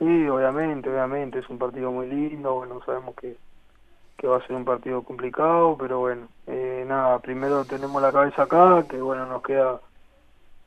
sí, 0.00 0.28
obviamente, 0.28 0.88
obviamente, 0.88 1.38
es 1.40 1.48
un 1.50 1.58
partido 1.58 1.92
muy 1.92 2.06
lindo, 2.08 2.54
bueno, 2.54 2.80
sabemos 2.86 3.14
que, 3.14 3.36
que 4.16 4.26
va 4.26 4.38
a 4.38 4.46
ser 4.46 4.56
un 4.56 4.64
partido 4.64 5.02
complicado, 5.02 5.76
pero 5.78 5.98
bueno, 6.00 6.26
eh, 6.46 6.84
nada, 6.88 7.18
primero 7.18 7.66
tenemos 7.66 8.00
la 8.00 8.10
cabeza 8.10 8.44
acá, 8.44 8.84
que 8.88 8.96
bueno, 9.00 9.26
nos 9.26 9.42
queda 9.42 9.78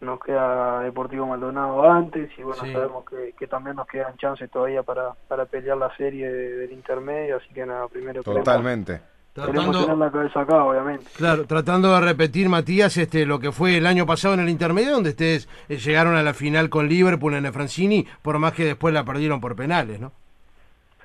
nos 0.03 0.19
queda 0.19 0.81
Deportivo 0.81 1.25
Maldonado 1.27 1.89
antes 1.89 2.29
y 2.37 2.43
bueno, 2.43 2.63
Sí. 2.63 2.71
sabemos 2.73 3.05
que, 3.09 3.33
que 3.37 3.47
también 3.47 3.75
nos 3.75 3.87
quedan 3.87 4.15
chances 4.17 4.49
todavía 4.51 4.83
para, 4.83 5.11
para 5.27 5.45
pelear 5.45 5.77
la 5.77 5.95
serie 5.95 6.31
de- 6.31 6.55
del 6.57 6.71
intermedio, 6.71 7.37
así 7.37 7.53
que 7.53 7.65
nada, 7.65 7.87
primero 7.87 8.21
queremos- 8.23 8.43
Totalmente. 8.43 9.01
queremos 9.33 9.55
tener 9.55 9.73
Tratando, 9.73 10.05
la 10.05 10.11
cabeza 10.11 10.41
acá, 10.41 10.63
obviamente. 10.63 11.05
claro, 11.17 11.45
tratando 11.45 11.93
de 11.93 12.01
repetir, 12.01 12.49
Matías, 12.49 12.95
este, 12.97 13.25
lo 13.25 13.39
que 13.39 13.51
fue 13.51 13.77
el 13.77 13.87
año 13.87 14.05
pasado 14.05 14.33
en 14.35 14.41
el 14.41 14.49
intermedio, 14.49 14.91
donde 14.91 15.09
ustedes 15.09 15.49
eh, 15.69 15.77
llegaron 15.77 16.15
a 16.15 16.21
la 16.23 16.33
final 16.33 16.69
con 16.69 16.87
Liverpool 16.87 17.33
en 17.33 17.45
el 17.45 17.53
Francini, 17.53 18.05
por 18.21 18.37
más 18.39 18.53
que 18.53 18.65
después 18.65 18.93
la 18.93 19.03
perdieron 19.03 19.41
por 19.41 19.55
penales, 19.55 19.99
¿no? 19.99 20.11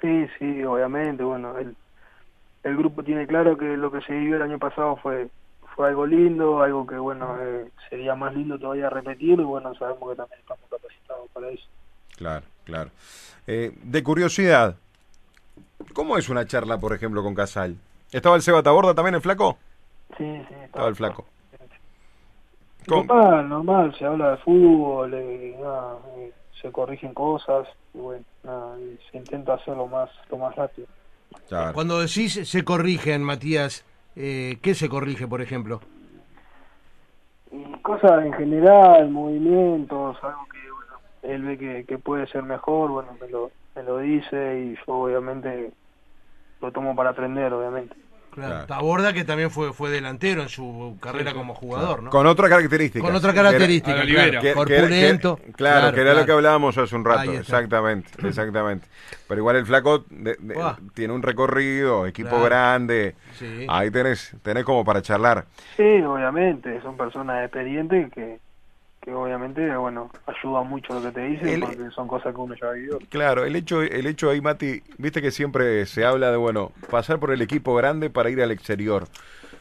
Sí, 0.03 0.27
sí, 0.39 0.63
obviamente, 0.65 1.25
bueno, 1.25 1.57
el, 1.59 1.75
el 2.65 2.77
grupo 2.77 3.03
tiene 3.03 3.27
claro 3.27 3.57
que 3.57 3.77
lo 3.77 3.91
que 3.91 4.01
se 4.03 4.13
vivió 4.13 4.37
el 4.37 4.43
año 4.43 4.59
pasado 4.59 4.97
fue 4.97 5.29
fue 5.79 5.87
algo 5.87 6.07
lindo, 6.07 6.61
algo 6.61 6.85
que 6.85 6.97
bueno, 6.97 7.37
eh, 7.41 7.71
sería 7.89 8.17
más 8.17 8.35
lindo 8.35 8.59
todavía 8.59 8.91
repetirlo 8.91 9.45
y 9.45 9.47
bueno, 9.47 9.73
sabemos 9.77 10.11
que 10.11 10.17
también 10.17 10.41
estamos 10.41 10.65
capacitados 10.69 11.31
para 11.33 11.51
eso. 11.51 11.67
Claro, 12.17 12.47
claro. 12.65 12.91
Eh, 13.47 13.71
de 13.81 14.03
curiosidad, 14.03 14.75
¿cómo 15.93 16.19
es 16.19 16.29
una 16.29 16.49
charla, 16.49 16.79
por 16.79 16.95
ejemplo, 16.95 17.23
con 17.23 17.33
Casal? 17.33 17.77
¿Estaba 18.11 18.35
el 18.35 18.43
Seba 18.43 18.61
Taborda 18.61 18.93
también, 18.93 19.15
el 19.15 19.21
flaco? 19.21 19.57
Sí, 20.17 20.25
sí, 20.49 20.55
Estaba 20.65 20.89
el 20.89 20.97
flaco. 20.97 21.27
¿Cómo? 22.89 23.05
Normal, 23.05 23.49
normal, 23.49 23.97
se 23.97 24.05
habla 24.05 24.33
de 24.33 24.37
fútbol, 24.39 25.15
eh, 25.15 25.57
nada, 25.61 25.99
eh, 26.17 26.33
se 26.61 26.73
corrigen 26.73 27.15
cosas 27.15 27.69
y 27.95 27.99
bueno, 27.99 28.25
nada, 28.43 28.77
y 28.81 28.99
se 29.13 29.19
intenta 29.19 29.55
hacerlo 29.55 29.87
más, 29.87 30.11
lo 30.29 30.39
más 30.39 30.57
rápido. 30.57 30.89
Claro. 31.47 31.73
Cuando 31.73 32.01
decís 32.01 32.49
se 32.49 32.65
corrigen, 32.65 33.23
Matías, 33.23 33.85
eh, 34.19 34.59
¿qué 34.61 34.75
se 34.75 34.89
corrige, 34.89 35.29
por 35.29 35.41
ejemplo? 35.41 35.81
Cosas 37.83 38.25
en 38.27 38.33
general, 38.33 39.09
movimientos, 39.11 40.23
algo 40.23 40.45
que 40.53 40.59
bueno, 40.71 40.99
él 41.23 41.43
ve 41.45 41.57
que, 41.57 41.85
que 41.85 41.99
puede 41.99 42.27
ser 42.27 42.43
mejor, 42.43 42.91
bueno, 42.91 43.17
me 43.21 43.29
lo, 43.29 43.53
me 43.77 43.85
lo 43.85 43.99
dice 43.99 44.61
y 44.61 44.75
yo 44.75 44.95
obviamente 44.95 45.71
lo 46.61 46.73
tomo 46.73 46.97
para 46.97 47.11
aprender, 47.11 47.53
obviamente. 47.53 47.95
Claro. 48.39 48.53
Claro. 48.55 48.67
Taborda, 48.67 49.13
que 49.13 49.25
también 49.25 49.51
fue, 49.51 49.73
fue 49.73 49.91
delantero 49.91 50.43
en 50.43 50.49
su 50.49 50.97
carrera 51.01 51.33
como 51.35 51.55
jugador, 51.55 52.03
¿no? 52.03 52.11
Con 52.11 52.27
otra 52.27 52.49
característica. 52.49 53.05
Con 53.05 53.15
otra 53.15 53.35
característica, 53.35 54.03
claro. 54.03 54.31
Que- 54.41 54.49
que- 54.49 54.53
corpulento. 54.55 55.37
que- 55.37 55.53
claro, 55.53 55.95
que 55.95 56.01
era 56.01 56.15
lo 56.15 56.25
que 56.25 56.33
hablábamos 56.33 56.79
hace 56.79 56.95
un 56.97 57.05
rato, 57.05 57.33
exactamente, 57.33 58.11
exactamente. 58.27 58.87
Pero 59.27 59.41
igual 59.41 59.57
el 59.57 59.67
flaco 59.67 60.05
de- 60.09 60.37
tiene 60.95 61.13
un 61.13 61.23
recorrido, 61.23 62.07
equipo 62.07 62.31
Claro. 62.31 62.45
grande, 62.45 63.15
Sí. 63.39 63.67
ahí 63.69 63.91
tenés, 63.91 64.33
tenés 64.43 64.65
como 64.65 64.85
para 64.85 65.03
charlar. 65.03 65.45
Sí, 65.77 65.83
obviamente, 66.03 66.81
son 66.83 66.97
personas 66.97 67.43
experientes 67.45 68.11
que, 68.13 68.39
que 69.09 69.15
obviamente, 69.15 69.77
bueno, 69.77 70.11
ayudan 70.27 70.67
mucho 70.69 70.95
lo 70.95 71.03
que 71.03 71.13
te 71.13 71.21
dicen 71.23 71.49
El- 71.49 71.61
porque 71.61 71.91
son 71.95 72.09
cosas 72.09 72.35
que 72.35 72.41
uno 72.41 72.55
ya 72.61 72.71
vivió. 72.71 72.99
Claro, 73.11 73.45
el 73.45 73.55
hecho, 73.57 73.83
el 73.83 74.07
hecho 74.07 74.31
ahí, 74.31 74.41
Mati, 74.41 74.83
viste 74.99 75.21
que 75.23 75.31
siempre 75.31 75.85
se 75.87 76.05
habla 76.05 76.31
de, 76.31 76.37
bueno, 76.37 76.73
pasar 76.89 77.21
por 77.21 77.31
el 77.33 77.43
equipo 77.43 77.75
grande 77.75 78.11
para 78.11 78.31
ir 78.31 78.41
al 78.43 78.51
exterior. 78.51 79.09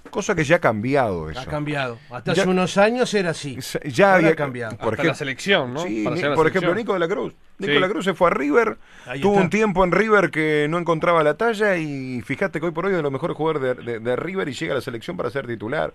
Cosa 0.09 0.33
que 0.35 0.43
ya 0.43 0.55
ha 0.57 0.59
cambiado 0.59 1.29
eso. 1.29 1.39
Ha 1.39 1.45
cambiado. 1.45 1.99
Hasta 2.09 2.33
Ya- 2.33 2.41
hace 2.43 2.49
unos 2.51 2.77
años 2.77 3.13
era 3.13 3.31
así. 3.31 3.57
Ya 3.85 4.07
Ahora 4.07 4.17
había 4.17 4.29
ha 4.31 4.35
cambiado. 4.35 4.71
Por 4.77 4.79
Hasta 4.85 4.93
ejemplo, 4.95 5.11
la 5.11 5.15
selección, 5.15 5.73
¿no? 5.73 5.79
Sí, 5.81 6.03
Para 6.03 6.15
Ni- 6.15 6.19
hacer 6.21 6.29
la 6.31 6.35
por 6.35 6.47
ejemplo. 6.47 6.75
Nico 6.75 6.93
de 6.93 6.99
la 6.99 7.07
Cruz. 7.07 7.33
Nico 7.59 7.69
Sí. 7.71 7.73
de 7.73 7.79
la 7.79 7.89
Cruz 7.89 8.05
se 8.05 8.13
fue 8.13 8.27
a 8.27 8.29
River, 8.31 8.77
Ahí 9.07 9.19
tuvo 9.21 9.33
está. 9.33 9.43
un 9.43 9.49
tiempo 9.49 9.83
en 9.83 9.91
River 9.91 10.29
que 10.31 10.67
no 10.69 10.77
encontraba 10.77 11.23
la 11.23 11.35
talla 11.35 11.75
y 11.77 12.21
fíjate 12.21 12.59
que 12.59 12.65
hoy 12.67 12.71
por 12.71 12.85
hoy 12.85 12.91
es 12.91 12.97
de 12.97 13.03
los 13.03 13.11
mejores 13.11 13.35
jugadores 13.35 13.77
de, 13.77 13.83
de- 13.93 13.99
de 13.99 14.15
River 14.15 14.47
y 14.49 14.53
llega 14.53 14.73
a 14.73 14.75
la 14.75 14.81
selección 14.81 15.17
para 15.17 15.29
ser 15.29 15.47
titular. 15.47 15.93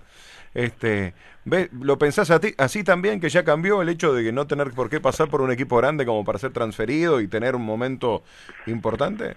Este, 0.55 1.15
¿ve- 1.45 1.71
¿Lo 1.81 1.99
pensás 1.99 2.31
a 2.31 2.41
ti- 2.41 2.55
así 2.59 2.85
también 2.85 3.21
que 3.21 3.29
ya 3.29 3.45
cambió 3.45 3.81
el 3.81 3.89
hecho 3.89 4.13
de 4.13 4.23
que 4.25 4.33
no 4.33 4.47
tener 4.47 4.71
por 4.73 4.91
qué 4.91 5.01
pasar 5.01 5.29
por 5.29 5.41
un 5.41 5.51
equipo 5.53 5.77
grande 5.79 6.05
como 6.05 6.25
para 6.25 6.39
ser 6.39 6.53
transferido 6.53 7.21
y 7.21 7.29
tener 7.29 7.55
un 7.57 7.65
momento 7.65 8.23
importante? 8.67 9.37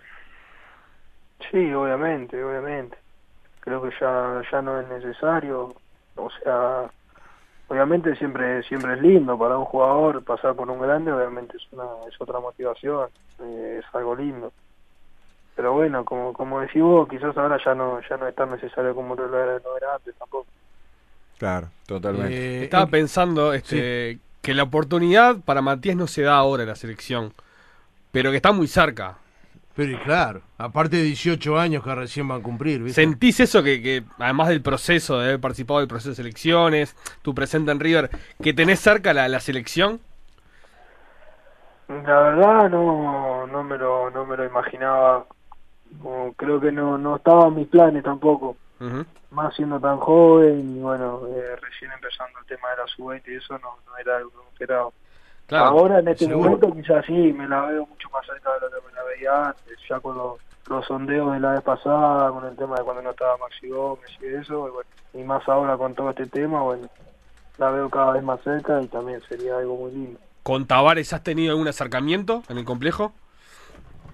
Sí, 1.51 1.71
obviamente, 1.73 2.43
obviamente. 2.43 2.97
Creo 3.65 3.81
que 3.81 3.89
ya, 3.99 4.41
ya 4.51 4.61
no 4.61 4.79
es 4.79 4.87
necesario. 4.87 5.73
O 6.15 6.29
sea, 6.43 6.89
obviamente 7.67 8.15
siempre 8.15 8.63
siempre 8.63 8.93
es 8.93 9.01
lindo 9.01 9.37
para 9.37 9.57
un 9.57 9.65
jugador 9.65 10.23
pasar 10.23 10.55
por 10.55 10.69
un 10.69 10.79
grande, 10.79 11.11
obviamente 11.11 11.57
es 11.57 11.63
una 11.71 11.83
es 12.07 12.15
otra 12.21 12.39
motivación, 12.39 13.09
eh, 13.39 13.81
es 13.83 13.95
algo 13.95 14.15
lindo. 14.15 14.53
Pero 15.55 15.73
bueno, 15.73 16.05
como 16.05 16.33
como 16.33 16.61
decís 16.61 16.81
vos, 16.81 17.07
quizás 17.09 17.35
ahora 17.37 17.57
ya 17.63 17.73
no 17.73 17.99
ya 18.09 18.17
no 18.17 18.27
es 18.27 18.35
tan 18.35 18.51
necesario 18.51 18.93
como 18.93 19.15
lo 19.15 19.25
era, 19.25 19.59
lo 19.59 19.77
era 19.77 19.95
antes 19.95 20.13
tampoco. 20.17 20.47
Claro, 21.37 21.67
totalmente. 21.87 22.37
Eh, 22.37 22.63
Estaba 22.65 22.83
en- 22.83 22.89
pensando 22.91 23.53
este, 23.53 24.19
que 24.41 24.53
la 24.53 24.63
oportunidad 24.63 25.37
para 25.43 25.61
Matías 25.61 25.95
no 25.95 26.07
se 26.07 26.21
da 26.21 26.37
ahora 26.37 26.63
en 26.63 26.69
la 26.69 26.75
selección, 26.75 27.33
pero 28.11 28.31
que 28.31 28.37
está 28.37 28.51
muy 28.51 28.67
cerca. 28.67 29.17
Pero 29.75 29.91
y 29.91 29.97
claro, 29.97 30.41
aparte 30.57 30.95
de 30.95 31.03
18 31.03 31.59
años 31.59 31.83
que 31.83 31.93
recién 31.93 32.27
van 32.27 32.39
a 32.39 32.43
cumplir, 32.43 32.81
¿viste? 32.81 33.01
¿Sentís 33.01 33.41
eso 33.41 33.61
que, 33.61 33.81
que, 33.81 34.03
además 34.19 34.47
del 34.47 34.61
proceso, 34.61 35.19
de 35.19 35.25
haber 35.25 35.41
participado 35.41 35.79
del 35.79 35.89
proceso 35.89 36.09
de 36.09 36.15
selecciones, 36.15 36.95
tu 37.21 37.35
presente 37.35 37.71
en 37.71 37.81
River, 37.81 38.09
que 38.41 38.53
tenés 38.53 38.79
cerca 38.79 39.13
la, 39.13 39.27
la 39.27 39.41
selección? 39.41 39.99
La 41.87 42.19
verdad 42.19 42.69
no 42.69 43.45
no 43.47 43.63
me 43.63 43.77
lo 43.77 44.09
no 44.09 44.25
me 44.25 44.37
lo 44.37 44.45
imaginaba. 44.45 45.25
Como 46.01 46.33
creo 46.33 46.59
que 46.59 46.71
no 46.71 46.97
no 46.97 47.17
estaba 47.17 47.47
en 47.47 47.55
mis 47.55 47.67
planes 47.67 48.03
tampoco. 48.03 48.57
Más 49.31 49.55
siendo 49.55 49.79
tan 49.79 49.97
joven 49.97 50.77
y 50.77 50.79
bueno, 50.79 51.21
eh, 51.27 51.55
recién 51.61 51.91
empezando 51.91 52.39
el 52.39 52.45
tema 52.45 52.69
de 52.71 52.77
la 52.77 52.87
sub 52.87 53.13
y 53.13 53.35
eso 53.35 53.57
no, 53.59 53.77
no 53.85 53.97
era 53.97 54.17
algo 54.17 54.31
que 54.31 54.37
me 54.37 54.49
esperaba. 54.53 54.89
Claro. 55.47 55.65
Ahora 55.65 55.99
en 55.99 56.07
este 56.07 56.25
seguro. 56.25 56.49
momento 56.51 56.73
quizás 56.73 57.05
sí, 57.05 57.13
me 57.33 57.47
la 57.47 57.61
veo 57.67 57.85
mucho 57.85 58.09
más 58.11 58.25
cerca 58.25 58.51
de 58.55 58.59
lo 58.61 58.69
que 58.69 58.87
me 58.87 58.93
la 58.93 59.03
veía 59.03 59.47
antes, 59.49 59.77
ya 59.87 59.99
con 59.99 60.17
los, 60.17 60.39
los 60.69 60.85
sondeos 60.85 61.31
de 61.33 61.39
la 61.39 61.51
vez 61.53 61.61
pasada, 61.61 62.31
con 62.31 62.45
el 62.45 62.55
tema 62.55 62.75
de 62.77 62.83
cuando 62.83 63.03
no 63.03 63.11
estaba 63.11 63.37
Maxi 63.37 63.69
Gómez 63.69 64.09
y 64.21 64.25
eso, 64.25 64.67
y, 64.67 64.71
bueno, 64.71 64.89
y 65.13 65.23
más 65.23 65.47
ahora 65.47 65.77
con 65.77 65.93
todo 65.93 66.09
este 66.09 66.25
tema, 66.25 66.61
bueno, 66.63 66.87
la 67.57 67.69
veo 67.69 67.89
cada 67.89 68.13
vez 68.13 68.23
más 68.23 68.41
cerca 68.41 68.81
y 68.81 68.87
también 68.87 69.21
sería 69.29 69.57
algo 69.57 69.75
muy 69.75 69.91
lindo. 69.91 70.19
¿Con 70.43 70.65
Tavares 70.65 71.13
has 71.13 71.23
tenido 71.23 71.51
algún 71.51 71.67
acercamiento 71.67 72.43
en 72.49 72.57
el 72.57 72.65
complejo? 72.65 73.13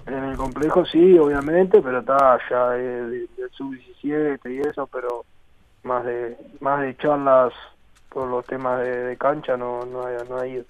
En 0.05 0.23
el 0.23 0.37
complejo 0.37 0.85
sí, 0.85 1.17
obviamente, 1.17 1.81
pero 1.81 1.99
está 1.99 2.39
ya 2.49 2.69
de, 2.71 3.07
de- 3.09 3.27
del 3.37 3.49
sub-17 3.51 4.39
y 4.51 4.59
eso, 4.67 4.87
pero 4.87 5.23
más 5.83 6.03
de 6.05 6.37
más 6.59 6.81
de 6.81 6.95
charlas 6.97 7.53
por 8.09 8.27
los 8.27 8.45
temas 8.45 8.79
de, 8.81 9.03
de 9.05 9.17
cancha 9.17 9.55
no 9.57 9.85
no 9.85 10.01
no 10.29 10.37
ha 10.37 10.47
ido. 10.47 10.65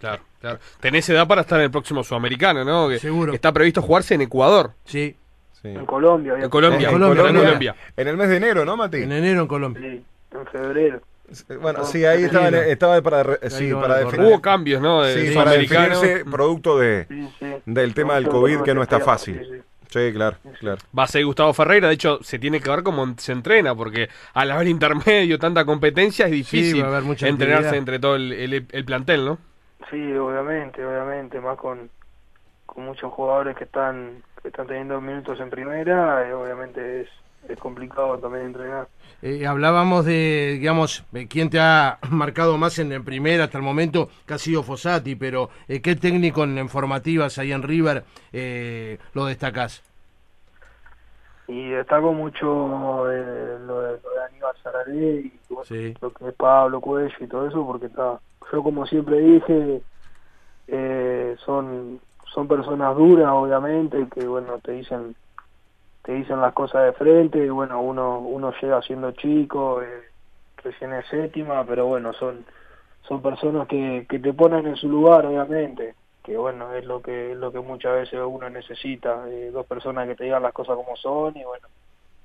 Claro, 0.00 0.22
claro. 0.40 0.58
Tenés 0.80 1.08
edad 1.08 1.26
para 1.26 1.40
estar 1.42 1.58
en 1.58 1.64
el 1.64 1.70
próximo 1.70 2.04
sudamericano, 2.04 2.64
¿no? 2.64 2.88
Que, 2.88 2.98
Seguro. 2.98 3.32
que 3.32 3.36
está 3.36 3.52
previsto 3.52 3.80
jugarse 3.82 4.14
en 4.14 4.22
Ecuador. 4.22 4.72
Sí, 4.84 5.16
Sí. 5.62 5.68
En 5.68 5.86
Colombia, 5.86 6.34
En 6.40 6.50
Colombia. 6.50 6.88
En 6.88 6.92
Colombia, 6.92 7.22
Colombia. 7.22 7.42
Colombia. 7.44 7.76
En 7.96 8.08
el 8.08 8.16
mes 8.18 8.28
de 8.28 8.36
enero, 8.36 8.64
¿no, 8.64 8.76
Mati? 8.76 8.98
en 8.98 9.10
enero 9.10 9.40
en 9.40 9.46
Colombia. 9.48 9.82
Sí, 9.90 10.04
en 10.38 10.46
febrero. 10.46 11.00
Bueno, 11.60 11.78
No, 11.80 11.84
sí, 11.86 12.04
ahí 12.04 12.24
estaba, 12.24 12.48
estaba 12.50 13.00
para, 13.02 13.20
Ahí 13.42 13.50
sí, 13.50 13.72
para 13.72 13.96
definir. 13.98 14.26
Hubo 14.26 14.40
cambios, 14.40 14.80
¿no? 14.80 15.02
De 15.02 15.14
Sí, 15.14 15.28
Sí, 15.28 15.34
para 15.34 15.52
definirse 15.52 16.24
producto 16.30 16.78
de, 16.78 17.06
Sí, 17.08 17.28
sí. 17.40 17.46
del 17.64 17.94
tema 17.94 18.14
del 18.14 18.28
COVID 18.28 18.60
que 18.60 18.74
no 18.74 18.82
está 18.82 19.00
fácil. 19.00 19.64
sí, 19.88 20.12
claro, 20.12 20.36
claro. 20.60 20.78
Va 20.96 21.02
a 21.04 21.06
ser 21.08 21.24
Gustavo 21.24 21.52
Ferreira, 21.52 21.88
de 21.88 21.94
hecho 21.94 22.20
se 22.22 22.38
tiene 22.38 22.60
que 22.60 22.70
ver 22.70 22.82
cómo 22.84 23.14
se 23.16 23.32
entrena, 23.32 23.74
porque 23.74 24.08
al 24.34 24.50
haber 24.52 24.68
intermedio, 24.68 25.36
tanta 25.38 25.64
competencia, 25.64 26.26
es 26.26 26.32
difícil 26.32 26.76
entrenarse 26.84 27.24
actividad. 27.32 27.74
entre 27.74 27.98
todo 27.98 28.14
el, 28.14 28.32
el- 28.32 28.66
el 28.70 28.84
plantel, 28.84 29.24
¿no? 29.24 29.38
Sí, 29.90 29.96
obviamente, 30.16 30.84
obviamente, 30.84 31.40
más 31.40 31.56
con, 31.58 31.90
con 32.66 32.84
muchos 32.86 33.12
jugadores 33.12 33.56
que 33.56 33.64
están 33.64 34.24
que 34.42 34.48
están 34.48 34.66
teniendo 34.68 35.00
minutos 35.00 35.40
en 35.40 35.50
primera, 35.50 36.28
eh, 36.28 36.34
obviamente 36.34 37.02
es, 37.02 37.10
es 37.48 37.58
complicado 37.58 38.18
también 38.20 38.46
entrenar. 38.46 38.88
Eh, 39.22 39.46
hablábamos 39.46 40.04
de, 40.04 40.52
digamos, 40.58 41.04
de 41.10 41.26
quién 41.28 41.50
te 41.50 41.58
ha 41.60 41.98
marcado 42.10 42.58
más 42.58 42.78
en, 42.78 42.92
en 42.92 43.04
primera 43.04 43.44
hasta 43.44 43.58
el 43.58 43.64
momento, 43.64 44.10
que 44.26 44.34
ha 44.34 44.38
sido 44.38 44.62
Fossati, 44.62 45.16
pero 45.16 45.50
eh, 45.68 45.80
¿qué 45.80 45.96
técnico 45.96 46.44
en, 46.44 46.58
en 46.58 46.68
formativas 46.68 47.38
ahí 47.38 47.52
en 47.52 47.62
River 47.62 48.04
eh, 48.32 48.98
lo 49.14 49.24
destacás? 49.26 49.82
Y 51.48 51.70
destaco 51.70 52.12
mucho 52.12 53.10
eh, 53.10 53.58
lo, 53.60 53.80
de, 53.82 54.00
lo 54.00 54.10
de 54.10 54.24
Aníbal 54.28 54.56
Sararé 54.62 54.94
y 55.20 55.40
bueno, 55.48 55.68
Sí. 55.68 55.94
lo 56.00 56.12
que 56.12 56.28
es 56.28 56.34
Pablo 56.34 56.80
Cuello 56.80 57.14
y 57.20 57.28
todo 57.28 57.46
eso, 57.48 57.64
porque 57.64 57.86
está, 57.86 58.20
yo 58.52 58.62
como 58.62 58.86
siempre 58.86 59.18
dije, 59.20 59.82
eh, 60.68 61.36
son 61.44 62.00
son 62.34 62.48
personas 62.48 62.96
duras, 62.96 63.28
obviamente, 63.30 64.08
que 64.14 64.26
bueno, 64.26 64.58
te 64.60 64.72
dicen 64.72 65.16
te 66.02 66.12
dicen 66.12 66.40
las 66.40 66.52
cosas 66.54 66.84
de 66.84 66.92
frente, 66.92 67.38
y 67.44 67.48
bueno, 67.48 67.80
uno 67.82 68.20
uno 68.20 68.52
llega 68.60 68.82
siendo 68.82 69.12
chico, 69.12 69.82
eh, 69.82 70.04
recién 70.62 70.92
es 70.94 71.06
séptima, 71.08 71.64
pero 71.66 71.86
bueno, 71.86 72.12
son 72.14 72.44
son 73.02 73.22
personas 73.22 73.68
que, 73.68 74.06
que 74.08 74.18
te 74.18 74.32
ponen 74.34 74.66
en 74.66 74.76
su 74.76 74.88
lugar, 74.88 75.26
obviamente, 75.26 75.94
que 76.24 76.36
bueno, 76.36 76.72
es 76.74 76.84
lo 76.84 77.00
que 77.02 77.32
es 77.32 77.38
lo 77.38 77.52
que 77.52 77.60
muchas 77.60 77.94
veces 77.94 78.20
uno 78.26 78.50
necesita, 78.50 79.28
eh, 79.28 79.50
dos 79.52 79.66
personas 79.66 80.08
que 80.08 80.16
te 80.16 80.24
digan 80.24 80.42
las 80.42 80.52
cosas 80.52 80.76
como 80.76 80.96
son 80.96 81.36
y 81.36 81.44
bueno, 81.44 81.68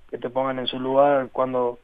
que 0.10 0.18
te 0.18 0.30
pongan 0.30 0.60
en 0.60 0.68
su 0.68 0.80
lugar 0.80 1.30
cuando 1.32 1.80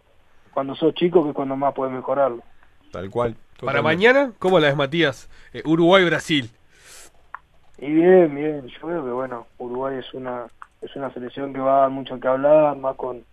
cuando 0.53 0.75
sos 0.75 0.93
chico 0.95 1.23
que 1.23 1.29
es 1.29 1.35
cuando 1.35 1.55
más 1.55 1.73
puedes 1.73 1.93
mejorarlo. 1.93 2.43
Tal 2.91 3.09
cual. 3.09 3.35
Para 3.63 3.81
mañana, 3.81 4.31
¿cómo 4.39 4.59
la 4.59 4.67
ves, 4.67 4.75
Matías? 4.75 5.29
Eh, 5.53 5.63
Uruguay-Brasil. 5.65 6.49
Y 7.79 7.91
bien, 7.91 8.33
bien, 8.33 8.67
yo 8.67 8.79
creo 8.79 9.03
que 9.03 9.11
bueno, 9.11 9.47
Uruguay 9.57 9.97
es 9.97 10.13
una 10.13 10.47
es 10.81 10.95
una 10.95 11.11
selección 11.13 11.53
que 11.53 11.59
va 11.59 11.77
a 11.77 11.81
dar 11.81 11.89
mucho 11.89 12.19
que 12.19 12.27
hablar, 12.27 12.75
más 12.77 12.95
con 12.95 13.23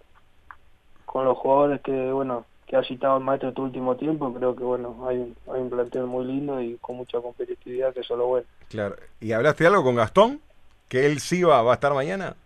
con 1.06 1.24
los 1.24 1.36
jugadores 1.38 1.80
que 1.82 2.12
bueno 2.12 2.44
que 2.66 2.76
ha 2.76 2.82
citado 2.82 3.18
el 3.18 3.24
maestro 3.24 3.50
este 3.50 3.60
último 3.60 3.96
tiempo, 3.96 4.32
creo 4.32 4.56
que 4.56 4.64
bueno, 4.64 5.06
hay 5.06 5.18
un, 5.18 5.36
hay 5.52 5.60
un 5.60 5.70
plantel 5.70 6.04
muy 6.04 6.24
lindo 6.24 6.60
y 6.60 6.76
con 6.80 6.96
mucha 6.96 7.20
competitividad 7.20 7.92
que 7.92 8.00
eso 8.00 8.14
es 8.14 8.18
lo 8.18 8.26
bueno. 8.26 8.46
Claro. 8.68 8.96
¿Y 9.20 9.32
hablaste 9.32 9.66
algo 9.66 9.84
con 9.84 9.96
Gastón? 9.96 10.40
¿Que 10.88 11.06
él 11.06 11.20
sí 11.20 11.42
va, 11.42 11.62
va 11.62 11.72
a 11.72 11.74
estar 11.74 11.92
mañana? 11.92 12.36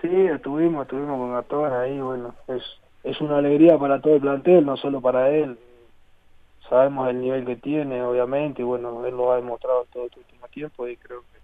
Sí, 0.00 0.08
estuvimos, 0.10 0.82
estuvimos 0.82 1.18
con 1.18 1.32
Gastón 1.32 1.72
ahí, 1.72 1.98
bueno, 1.98 2.34
es, 2.46 2.62
es 3.04 3.20
una 3.20 3.38
alegría 3.38 3.78
para 3.78 4.00
todo 4.00 4.14
el 4.14 4.20
plantel, 4.20 4.64
no 4.64 4.76
solo 4.76 5.00
para 5.00 5.30
él. 5.30 5.58
Sabemos 6.68 7.08
el 7.08 7.20
nivel 7.20 7.46
que 7.46 7.56
tiene, 7.56 8.02
obviamente, 8.02 8.62
y 8.62 8.64
bueno, 8.64 9.04
él 9.06 9.16
lo 9.16 9.32
ha 9.32 9.36
demostrado 9.36 9.86
todo 9.92 10.06
este 10.06 10.20
último 10.20 10.48
tiempo 10.48 10.86
y 10.88 10.96
creo 10.96 11.22
que, 11.32 11.38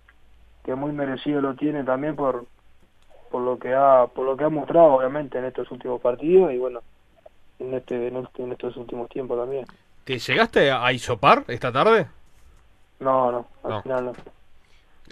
que 0.65 0.75
muy 0.75 0.93
merecido 0.93 1.41
lo 1.41 1.55
tiene 1.57 1.85
también 1.85 2.17
por 2.17 2.47
por 3.31 3.43
lo 3.43 3.59
que 3.59 3.75
ha 3.75 4.07
por 4.15 4.27
lo 4.27 4.37
que 4.37 4.45
ha 4.45 4.49
mostrado 4.49 4.95
obviamente 4.95 5.39
en 5.39 5.47
estos 5.47 5.71
últimos 5.71 6.01
partidos 6.01 6.53
y 6.53 6.59
bueno 6.59 6.81
en 7.59 7.75
este 7.75 8.09
en, 8.09 8.17
este- 8.19 8.43
en 8.45 8.53
estos 8.53 8.77
últimos 8.77 9.09
tiempos 9.09 9.39
también 9.39 9.65
¿Te 10.05 10.19
llegaste 10.19 10.71
a 10.71 10.93
isopar 10.93 11.45
esta 11.49 11.73
tarde? 11.73 12.07
no 13.01 13.33
no 13.33 13.47
al 13.65 13.71
No. 13.73 13.83
final 13.83 14.05
no 14.07 14.13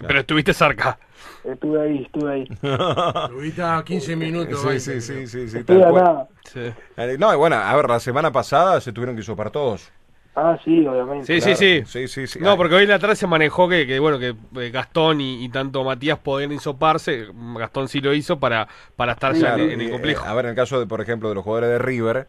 Pero 0.07 0.21
estuviste 0.21 0.55
cerca. 0.55 0.99
estuve 1.45 1.81
ahí 1.83 2.03
estuve 2.03 2.33
ahí 2.33 2.49
Tuviste 3.29 3.63
a 3.63 3.83
15 3.85 4.17
minutos. 4.17 4.61
Sí, 4.61 4.67
20, 4.69 4.81
sí, 4.81 5.01
sí, 5.01 5.27
sí, 5.27 5.49
sí, 5.49 5.59
estuve 5.59 5.79
tal 5.79 5.87
a 5.87 5.91
cual. 5.91 6.05
nada 6.05 6.29
Sí, 6.45 7.19
No, 7.19 7.33
y 7.33 7.37
bueno, 7.37 7.57
a 7.57 7.75
ver, 7.77 7.89
la 7.89 8.01
semana 8.01 8.31
pasada 8.33 8.81
se 8.81 8.93
tuvieron 8.93 9.17
que 9.17 9.23
sopar 9.23 9.51
todos. 9.51 9.91
Ah 10.35 10.59
sí 10.65 10.87
obviamente 10.87 11.41
sí, 11.41 11.41
Claro. 11.41 11.57
sí. 11.57 11.83
Sí, 11.87 12.09
sí, 12.09 12.27
sí. 12.27 12.39
No, 12.41 12.57
porque 12.57 12.75
hoy 12.75 12.85
en 12.85 12.89
la 12.91 12.99
tarde 12.99 13.17
se 13.17 13.27
manejó 13.27 13.69
que, 13.69 13.87
que, 13.87 13.99
bueno, 13.99 14.19
que 14.19 14.35
eh, 14.61 14.71
Gastón 14.71 15.21
y, 15.21 15.45
y 15.45 15.49
tanto 15.51 15.85
Matías 15.85 16.19
podían 16.19 16.53
isoparse. 16.53 17.27
Gastón 17.59 17.89
sí 17.89 18.01
lo 18.01 18.15
hizo 18.15 18.41
para, 18.41 18.69
para 18.97 19.13
estar 19.13 19.35
ya 19.35 19.55
claro, 19.55 19.59
en, 19.59 19.71
en 19.71 19.81
el 19.81 19.89
eh, 19.89 19.91
complejo. 19.91 20.27
a 20.27 20.35
ver, 20.35 20.47
en 20.47 20.51
el 20.51 20.57
caso, 20.57 20.81
de, 20.81 20.87
por 20.87 21.01
ejemplo, 21.01 21.29
de 21.29 21.35
los 21.35 21.45
jugadores 21.45 21.71
de 21.71 21.79
River, 21.79 22.29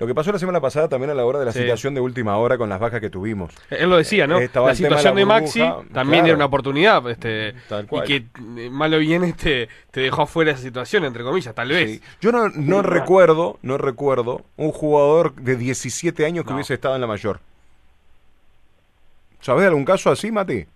lo 0.00 0.06
que 0.08 0.14
pasó 0.14 0.32
la 0.32 0.38
semana 0.38 0.60
pasada 0.60 0.88
también 0.88 1.10
a 1.10 1.14
la 1.14 1.24
hora 1.24 1.38
de 1.38 1.44
la 1.44 1.52
Sí. 1.52 1.60
situación 1.60 1.94
de 1.94 2.00
última 2.00 2.36
hora 2.36 2.58
con 2.58 2.68
las 2.68 2.80
bajas 2.80 3.00
que 3.00 3.10
tuvimos. 3.10 3.52
Él 3.70 3.88
lo 3.88 3.96
decía, 3.96 4.26
¿no? 4.26 4.38
Estaba 4.38 4.66
La 4.66 4.72
de 4.72 4.76
situación 4.76 5.14
de, 5.14 5.24
Maxi 5.24 5.60
también 5.92 6.20
claro. 6.22 6.26
era 6.26 6.34
una 6.36 6.44
oportunidad. 6.46 7.08
Este, 7.10 7.54
Tal 7.68 7.84
y 7.84 7.86
cual. 7.86 8.04
que 8.06 8.16
eh, 8.16 8.70
malo 8.70 8.98
bien 8.98 9.22
este, 9.24 9.68
te 9.92 10.00
dejó 10.00 10.22
afuera 10.22 10.50
esa 10.50 10.62
situación, 10.62 11.04
entre 11.04 11.22
comillas, 11.22 11.54
tal 11.54 11.68
vez. 11.68 11.90
Sí. 11.92 12.02
Yo 12.20 12.32
no, 12.32 12.48
no 12.48 12.82
recuerdo, 12.82 13.58
no 13.62 13.78
recuerdo 13.78 14.42
un 14.56 14.72
jugador 14.72 15.34
de 15.34 15.56
17 15.56 16.26
años 16.26 16.44
que 16.44 16.50
No. 16.50 16.56
hubiese 16.56 16.74
estado 16.74 16.96
en 16.96 17.00
la 17.00 17.06
mayor. 17.06 17.38
¿Sabés 19.40 19.62
de 19.62 19.68
algún 19.68 19.84
caso 19.84 20.10
así, 20.10 20.30
Mati? 20.32 20.66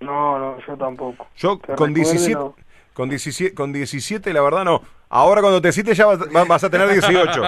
no 0.00 0.38
no 0.38 0.58
yo 0.66 0.76
tampoco 0.76 1.26
Yo 1.38 1.58
Que 1.58 1.74
con 1.74 1.94
recuerde, 1.94 1.94
17, 2.18 2.34
no. 2.34 2.54
Con 2.96 3.10
17, 3.10 3.54
con 3.54 3.74
17 3.74 4.32
la 4.32 4.40
verdad 4.40 4.64
no. 4.64 4.82
Ahora 5.10 5.42
cuando 5.42 5.60
te 5.60 5.70
cites 5.70 5.98
ya 5.98 6.06
vas, 6.06 6.18
va- 6.34 6.44
vas 6.46 6.64
a 6.64 6.70
tener 6.70 6.88
18. 6.90 7.42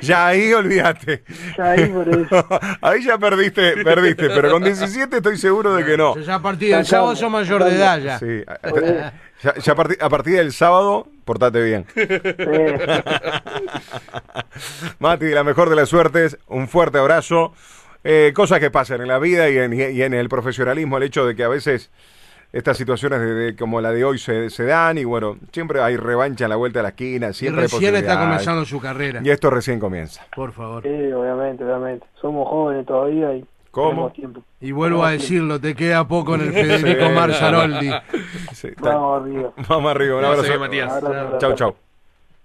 ya 0.00 0.26
ahí 0.28 0.50
olvídate. 0.54 1.24
ya 1.58 1.70
ahí 1.72 1.86
por 1.88 2.08
eso 2.08 2.48
ahí 2.80 3.04
ya 3.04 3.18
perdiste, 3.18 3.84
perdiste, 3.84 4.30
pero 4.30 4.50
con 4.50 4.64
17 4.64 5.18
estoy 5.18 5.36
seguro 5.36 5.74
de 5.74 5.84
que 5.84 5.96
no. 5.98 6.16
Ya 6.18 6.36
a 6.36 6.42
partir 6.42 6.74
del 6.74 6.86
sábado 6.86 7.14
sos 7.14 7.30
mayor 7.30 7.62
de 7.64 7.76
edad 7.76 8.00
ya. 8.00 8.18
Sí. 8.18 8.42
Ya, 9.42 9.54
ya 9.54 9.72
a, 9.72 9.74
partir, 9.74 9.96
a 10.02 10.08
partir 10.10 10.36
del 10.36 10.52
sábado, 10.52 11.06
portate 11.24 11.62
bien. 11.62 11.86
Sí. 11.94 12.02
Mati, 14.98 15.28
la 15.30 15.44
mejor 15.44 15.70
de 15.70 15.76
las 15.76 15.88
suertes, 15.88 16.36
un 16.46 16.68
fuerte 16.68 16.98
abrazo. 16.98 17.54
Eh, 18.04 18.32
cosas 18.34 18.60
que 18.60 18.70
pasan 18.70 19.00
en 19.00 19.08
la 19.08 19.18
vida 19.18 19.48
y 19.48 19.56
en, 19.56 19.72
y 19.72 20.02
en 20.02 20.12
el 20.12 20.28
profesionalismo, 20.28 20.98
el 20.98 21.04
hecho 21.04 21.24
de 21.26 21.34
que 21.36 21.44
a 21.44 21.48
veces 21.48 21.90
estas 22.52 22.76
situaciones 22.76 23.20
de, 23.20 23.34
de- 23.34 23.56
como 23.56 23.80
la 23.80 23.92
de 23.92 24.04
hoy 24.04 24.18
se, 24.18 24.50
se 24.50 24.64
dan 24.64 24.98
y 24.98 25.04
bueno, 25.04 25.36
siempre 25.52 25.80
hay 25.80 25.96
revancha 25.96 26.46
a 26.46 26.48
la 26.48 26.56
vuelta 26.56 26.80
de 26.80 26.82
la 26.84 26.88
esquina, 26.90 27.28
Y 27.30 27.34
siempre 27.34 27.62
hay 27.62 27.68
recién 27.68 27.94
está 27.96 28.18
comenzando 28.20 28.64
su 28.64 28.80
carrera. 28.80 29.20
Y 29.22 29.30
esto 29.30 29.50
recién 29.50 29.78
comienza. 29.78 30.26
Por 30.34 30.52
favor. 30.52 30.82
Sí, 30.82 30.88
obviamente, 31.12 31.64
obviamente. 31.64 32.06
Somos 32.20 32.48
jóvenes 32.48 32.86
todavía 32.86 33.34
y 33.34 33.44
¿Cómo? 33.70 33.90
tenemos 33.90 34.12
tiempo. 34.14 34.42
Y 34.60 34.72
vuelvo 34.72 35.04
a 35.04 35.12
decirlo, 35.12 35.60
te 35.60 35.74
queda 35.76 36.06
poco 36.08 36.34
en 36.34 36.40
el 36.42 36.52
Federico 36.52 37.08
Marzaroldi. 37.10 37.90
Sí, 38.52 38.68
está- 38.68 38.94
Vamos 38.94 39.22
arriba. 39.22 39.52
Vamos 39.68 39.90
arriba, 39.92 40.18
un 40.18 40.24
abrazo. 40.24 40.58
Matías. 40.58 40.92
Chau, 41.38 41.54
chau. 41.54 41.76